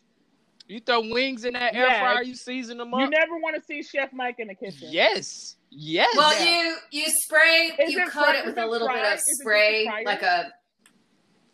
[0.67, 2.01] You throw wings in that air Yeah.
[2.01, 2.23] fryer.
[2.23, 4.89] You season them you never want to see Chef Mike in the kitchen.
[4.91, 6.09] Yes, yes.
[6.17, 6.63] Well, Yeah.
[6.63, 9.15] you you spray, Is you it coat fried- it with a it little bit of
[9.19, 10.53] Is spray, like a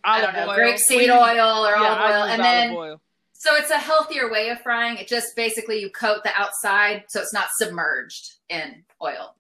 [0.05, 0.59] I olive don't know, oil.
[0.59, 3.01] grapeseed We use- oil or yeah, olive oil, and olive then oil.
[3.33, 4.97] so it's a healthier way of frying.
[4.97, 9.35] It just basically you coat the outside so it's not submerged in oil.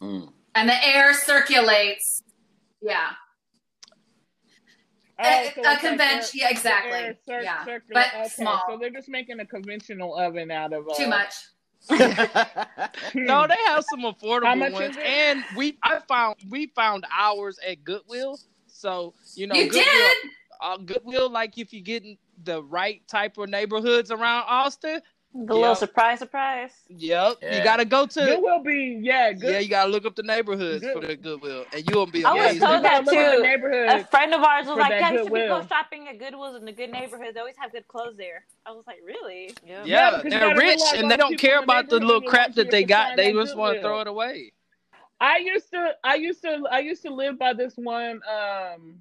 [0.00, 0.32] Mm.
[0.54, 2.22] and the air circulates.
[2.80, 3.12] Yeah.
[5.18, 6.92] Oh, A- so a convention- air- yeah, exactly.
[6.92, 8.62] air cir- Yeah, circular- but okay, small.
[8.68, 11.32] So they're just making a conventional oven out of uh, Too much.
[13.14, 18.38] No, they have some affordable ones, and we I found we found ours at Goodwill.
[18.66, 20.30] So you know, you Goodwill, did.
[20.60, 25.00] uh, Goodwill, like if you get in the right type of neighborhoods around Austin,
[25.38, 25.60] The Yeah.
[25.60, 26.72] little surprise, surprise.
[26.88, 27.58] yep, Yeah.
[27.58, 28.20] you gotta go to.
[28.20, 29.32] Good will be yeah.
[29.32, 29.52] Good.
[29.52, 32.32] Yeah, you gotta look up the neighborhoods Good- for the Goodwill, and you'll be I
[32.32, 32.60] was amazed.
[32.62, 33.42] told that gotta look at too.
[33.42, 33.88] neighborhood.
[34.00, 36.56] A friend of ours was like, that "Yeah, you should be go shopping at Goodwills
[36.56, 37.34] in the good neighborhoods.
[37.34, 39.82] They always have good clothes there." I was like, "Really?" Yeah.
[39.84, 42.84] Yeah, Yeah, because they're rich and they don't care about the little crap that they
[42.84, 43.16] got.
[43.16, 44.52] They just want to throw it away.
[45.20, 49.00] I used to I used to I used to live by this one um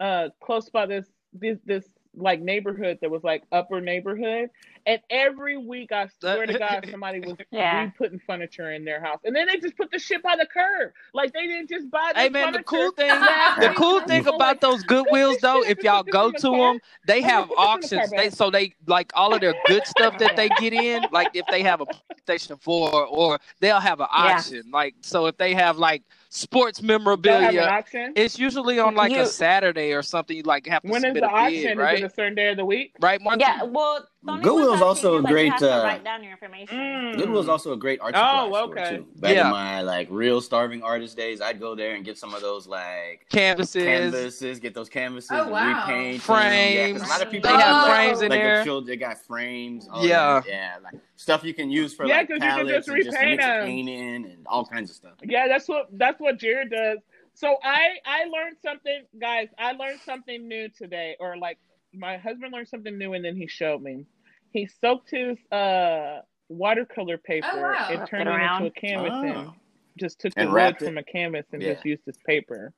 [0.00, 1.84] uh close by this this this
[2.20, 4.50] like neighborhood that was like upper neighborhood
[4.86, 7.90] and every week I swear to God somebody was Yeah.
[7.98, 10.92] putting furniture in their house and then they just put the shit by the curb
[11.14, 13.22] like they didn't just buy the Hey man, the cool thing,
[13.56, 16.48] the cool I'm thing like, about those Goodwills this though, if y'all go the to
[16.50, 16.72] car.
[16.72, 18.12] them, they have put the car, auctions.
[18.12, 21.08] They so they like all of their good stuff that they get in.
[21.10, 21.86] Like if they have a
[22.28, 24.42] PlayStation Four, or they'll have an Yeah.
[24.42, 24.70] auction.
[24.72, 28.12] Like so, if they have like sports They'll have an memorabilia, auction.
[28.16, 30.36] it's usually on like You- a Saturday or something.
[30.36, 31.52] You like have to When is submit the a auction?
[31.52, 32.04] bid, Is it right?
[32.04, 32.94] a certain day of the week?
[33.00, 33.40] Right, Martin?
[33.40, 33.62] Yeah.
[33.64, 36.04] Well, the only Goodwill's ones also see, a like, great, You have to uh, write
[36.04, 36.76] down your information.
[36.78, 37.16] Mm.
[37.16, 38.96] Goodwill's also a great art Oh, supply store okay.
[38.98, 39.06] too.
[39.16, 39.46] Back Yeah.
[39.46, 42.66] in my like real starving artist days, I'd go there and get some of those
[42.66, 43.82] like Canvases.
[43.84, 45.68] canvases, get those canvases, Oh, and wow.
[45.86, 46.36] repaint them.
[46.36, 47.92] Yeah, 'cause a lot of people They have Oh.
[47.92, 48.58] frames in like there.
[48.58, 49.88] the children, they got frames.
[49.90, 50.40] all Yeah.
[50.40, 52.88] that, yeah, like stuff you can use for Yeah, like 'cause you can palettes just
[52.88, 53.64] and just repaint mix them.
[53.66, 55.14] paint in and all kinds of stuff.
[55.24, 56.98] Yeah, that's what that's what Jared does.
[57.34, 59.48] So I I learned something, guys.
[59.58, 61.58] I learned something new today, or like
[61.94, 64.04] my husband learned something new, and then he showed me.
[64.52, 67.88] He soaked his uh watercolor paper Oh, wow.
[67.90, 69.22] and turned it it into a canvas Oh.
[69.22, 69.50] and
[69.98, 71.74] just took the And wood from a canvas and Yeah.
[71.74, 72.72] just used this paper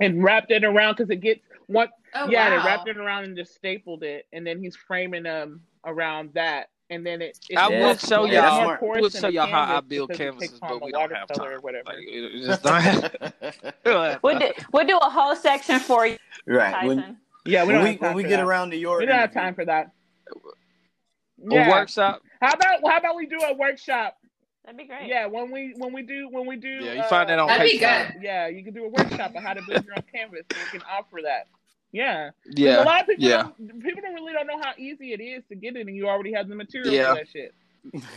[0.00, 2.58] and wrapped it around because it gets what Oh, yeah wow.
[2.62, 6.68] they wrapped it around and just stapled it and then he's framing them around that
[6.90, 8.62] and then it, it I Yeah, would show y'all.
[8.62, 8.80] smart.
[8.82, 11.58] I would show y'all how I build canvases, takes but we don't have watercolor time.
[11.58, 11.84] or whatever.
[11.86, 13.74] Like, it just don't have-
[14.22, 16.16] We'll do, we'll do a whole section for you,
[16.46, 16.86] right.
[16.86, 17.16] When,
[17.46, 18.44] Yeah, we when don't we have time when we get that.
[18.46, 19.92] around to your We don't have time for that.
[20.30, 21.70] A Yeah.
[21.70, 22.22] workshop.
[22.40, 24.16] How about how about we do a workshop?
[24.64, 25.06] That'd be great.
[25.08, 26.68] Yeah, when we when we do when we do.
[26.68, 28.22] Yeah, you find that uh, on That'd be good.
[28.22, 30.42] Yeah, you can do a workshop on how to build your own canvas.
[30.50, 31.48] And we can offer that.
[31.92, 32.30] Yeah.
[32.44, 32.82] 'Cause A Yeah.
[32.82, 33.42] lot of people yeah.
[33.42, 36.08] don't, people don't really don't know how easy it is to get it, and you
[36.08, 37.10] already have the material Yeah.
[37.10, 37.54] for that shit.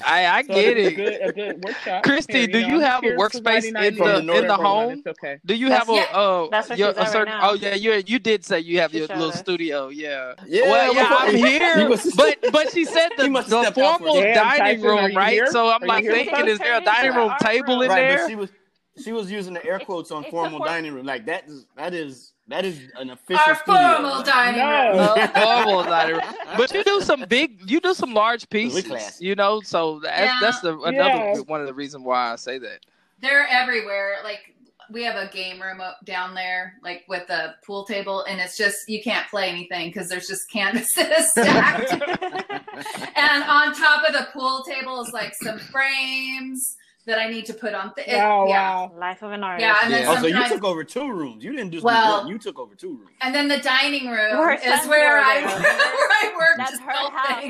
[0.05, 0.93] I I So get it.
[0.93, 2.03] A good, a good workshop.
[2.03, 5.03] Christy, Here, do know, you I'm have a workspace in ideas the- in the home?
[5.05, 5.39] Okay.
[5.45, 7.33] Do you have a That's- uh that's where your, a at right certain?
[7.41, 9.39] oh yeah, you you did say you have She your little us.
[9.39, 9.89] studio.
[9.89, 10.33] Yeah.
[10.47, 14.81] Yeah, well, yeah, I'm here, but but she said the, the have for formal dining
[14.81, 15.47] Damn, room, you right?
[15.49, 18.27] So I'm Are like thinking, is there a dining room table in there?
[18.27, 18.49] she was
[19.03, 21.05] she was using the air quotes on formal dining room.
[21.05, 23.93] Like that is that is that is an official Our studio.
[23.97, 25.15] formal dining No.
[25.15, 25.27] room.
[25.33, 26.23] Formal dining room.
[26.57, 29.25] But you do some big, you do some large pieces, classy.
[29.25, 29.61] you know.
[29.61, 30.37] So that's Yeah.
[30.41, 31.39] that's the another Yeah.
[31.41, 32.79] one of the reasons why I say that.
[33.19, 34.17] They're everywhere.
[34.23, 34.53] Like
[34.89, 38.55] we have a game room up down there, like with a pool table, and it's
[38.57, 41.91] just you can't play anything because there's just canvases stacked.
[43.15, 46.77] and on top of the pool table is like some frames
[47.07, 47.93] that I need to put on.
[47.95, 48.27] Th- it- yeah.
[48.43, 48.91] wow.
[48.97, 49.65] Life of an artist.
[49.65, 50.11] Yeah, and then Yeah.
[50.11, 51.43] Oh, so you took over two rooms.
[51.43, 52.27] You didn't just Well- one.
[52.27, 53.11] You took over two rooms.
[53.21, 57.43] And then the dining room Her is where I, where I work That's her house.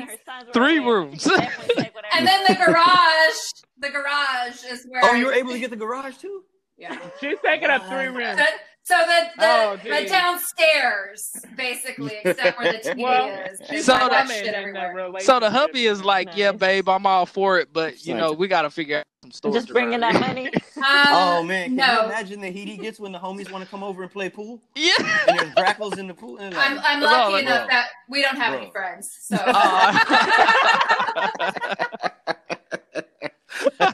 [0.46, 0.86] Her Three there.
[0.86, 1.24] rooms.
[1.24, 2.14] Definitely take whatever.
[2.14, 3.36] And then the garage,
[3.78, 5.02] the garage is where.
[5.04, 6.44] Oh, I- you were able to get the garage too.
[6.78, 6.96] Yeah.
[7.20, 8.40] She's taking up three rooms.
[8.88, 13.60] The- so the the, Oh, the downstairs, basically, except where the TV Well, is.
[13.68, 15.20] she's So the- that shit everywhere.
[15.20, 18.48] So the hubby is like, yeah, babe, I'm all for it, but you know, we
[18.48, 19.54] got to figure out some storage.
[19.54, 20.46] just bringing that money.
[20.46, 20.52] Um,
[20.84, 23.82] oh man, can you imagine the heat he gets when the homies want to come
[23.82, 24.92] over and play pool Yeah.
[25.28, 26.38] and there's grackles in the pool?
[26.38, 27.74] And like, I'm, I'm lucky like- enough bro.
[27.74, 28.62] that we don't have Bro.
[28.62, 29.36] any friends, so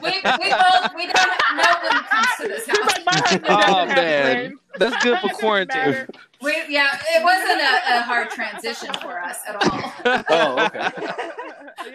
[0.01, 2.79] we, we both we don't no one comes to this house.
[2.87, 6.07] like, my husband oh man, that's good for quarantine.
[6.41, 9.93] We, yeah, it wasn't a, a hard transition for us at all.
[10.29, 10.89] oh, okay.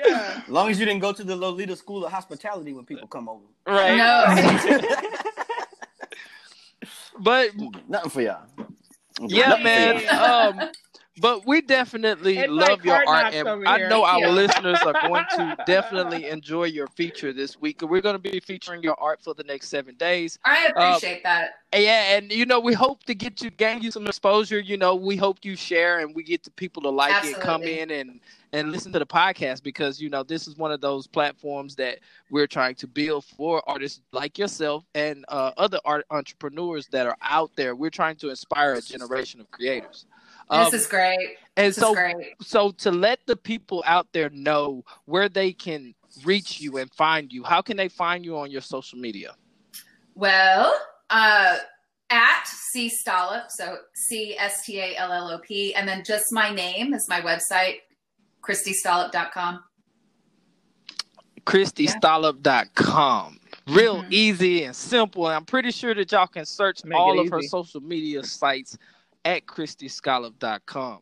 [0.04, 0.42] yeah.
[0.42, 3.28] As long as you didn't go to the Lolita School of Hospitality when people come
[3.28, 3.44] over.
[3.66, 3.96] Right.
[3.96, 4.24] No.
[7.20, 7.50] But
[7.88, 8.46] Nothing for y'all.
[9.20, 10.02] yeah, Nothing man.
[10.02, 10.60] y'all.
[10.60, 10.70] Um,
[11.20, 13.88] but we definitely It's love like your art, and I here.
[13.88, 14.32] know our Thank you.
[14.32, 17.82] listeners are going to definitely enjoy your feature this week.
[17.82, 20.38] We're going to be featuring your art for the next seven days.
[20.44, 21.60] I appreciate that.
[21.74, 24.58] Yeah, and you know, we hope to get you gain you some exposure.
[24.58, 27.62] You know, we hope you share and we get the people to like it, come
[27.62, 28.20] in and
[28.52, 32.00] and listen to the podcast because you know this is one of those platforms that
[32.30, 37.16] we're trying to build for artists like yourself and uh, other art entrepreneurs that are
[37.22, 37.76] out there.
[37.76, 40.06] We're trying to inspire a generation of creators.
[40.50, 41.36] Um, this is great.
[41.56, 42.34] and This so is great.
[42.42, 45.94] so to let the people out there know where they can
[46.24, 49.34] reach you and find you, how can they find you on your social media?
[50.14, 50.76] Well,
[51.08, 51.56] uh,
[52.10, 56.26] at C Stallop, so C S T A L L O P, and then just
[56.32, 57.76] my name is my website,
[58.42, 59.62] ChristyStallop.com.
[61.46, 63.40] ChristyStallop.com.
[63.68, 64.12] Real Mhm.
[64.12, 65.26] easy and simple.
[65.26, 68.22] And I'm pretty sure that y'all can search Make all it of her social media
[68.24, 68.76] sites
[69.24, 71.00] at ChristyStallop.com.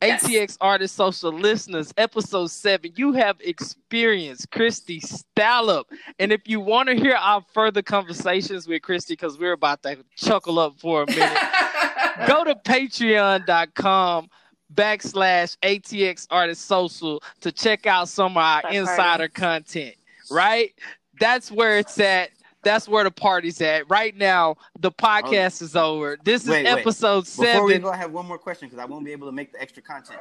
[0.00, 0.24] Yes.
[0.24, 5.86] ATX Artist Social listeners, episode seven, you have experienced Christy Stallop.
[6.20, 9.98] And if you want to hear our further conversations with Christy, because we're about to
[10.14, 11.38] chuckle up for a minute,
[12.28, 14.28] go to patreon.com
[14.72, 19.96] backslash ATX Artist Social to check out some of our insider content,
[20.30, 20.72] right?
[21.18, 22.30] That's where it's at.
[22.62, 23.88] That's where the party's at.
[23.90, 26.18] Right now, the podcast is over.
[26.24, 26.80] This is Wait, wait.
[26.80, 27.82] episode Before we seven.
[27.82, 29.82] go, I have one more question because I won't be able to make the extra
[29.82, 30.18] content.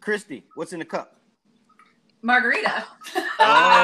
[0.00, 1.16] Christy, what's in the cup?
[2.22, 2.84] Margarita.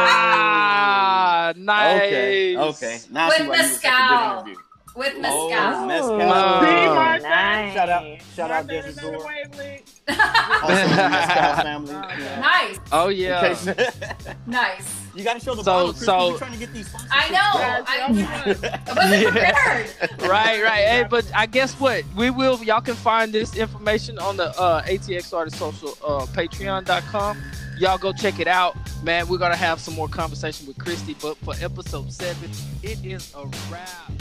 [0.09, 2.03] Ah, nice.
[2.03, 2.99] Okay, okay.
[3.11, 4.63] Now With why you were such a good mezcal.
[4.97, 5.87] With Oh, mezcal.
[5.87, 6.21] mezcal.
[6.23, 6.61] Oh.
[6.61, 6.95] See, Oh,
[7.29, 7.75] nice.
[7.75, 8.05] Shout out,
[8.35, 9.27] shout out, Martha Desert is on the Door.
[9.27, 10.01] wavelength.
[10.09, 11.95] Also, the mezcal family.
[11.95, 12.41] Oh, Yeah.
[12.41, 12.79] nice.
[12.93, 13.57] Oh yeah.
[13.69, 13.89] Okay.
[14.47, 15.06] Nice.
[15.17, 16.89] You got to show the So- bottle, so- We're trying to get these.
[16.89, 17.59] sponsorships I know.
[17.61, 18.65] Guys, I- y'all be good.
[18.65, 20.23] I wasn't prepared.
[20.31, 20.85] right, right.
[20.87, 22.63] Hey, but I guess what we will.
[22.63, 27.43] Y'all can find this information on the uh, ATX Artist Social uh, Patreon.com.
[27.79, 29.29] Y'all go check it out, man.
[29.29, 31.15] We're gonna have some more conversation with Christy.
[31.21, 32.51] But for episode seven,
[32.83, 34.13] it is a wrap.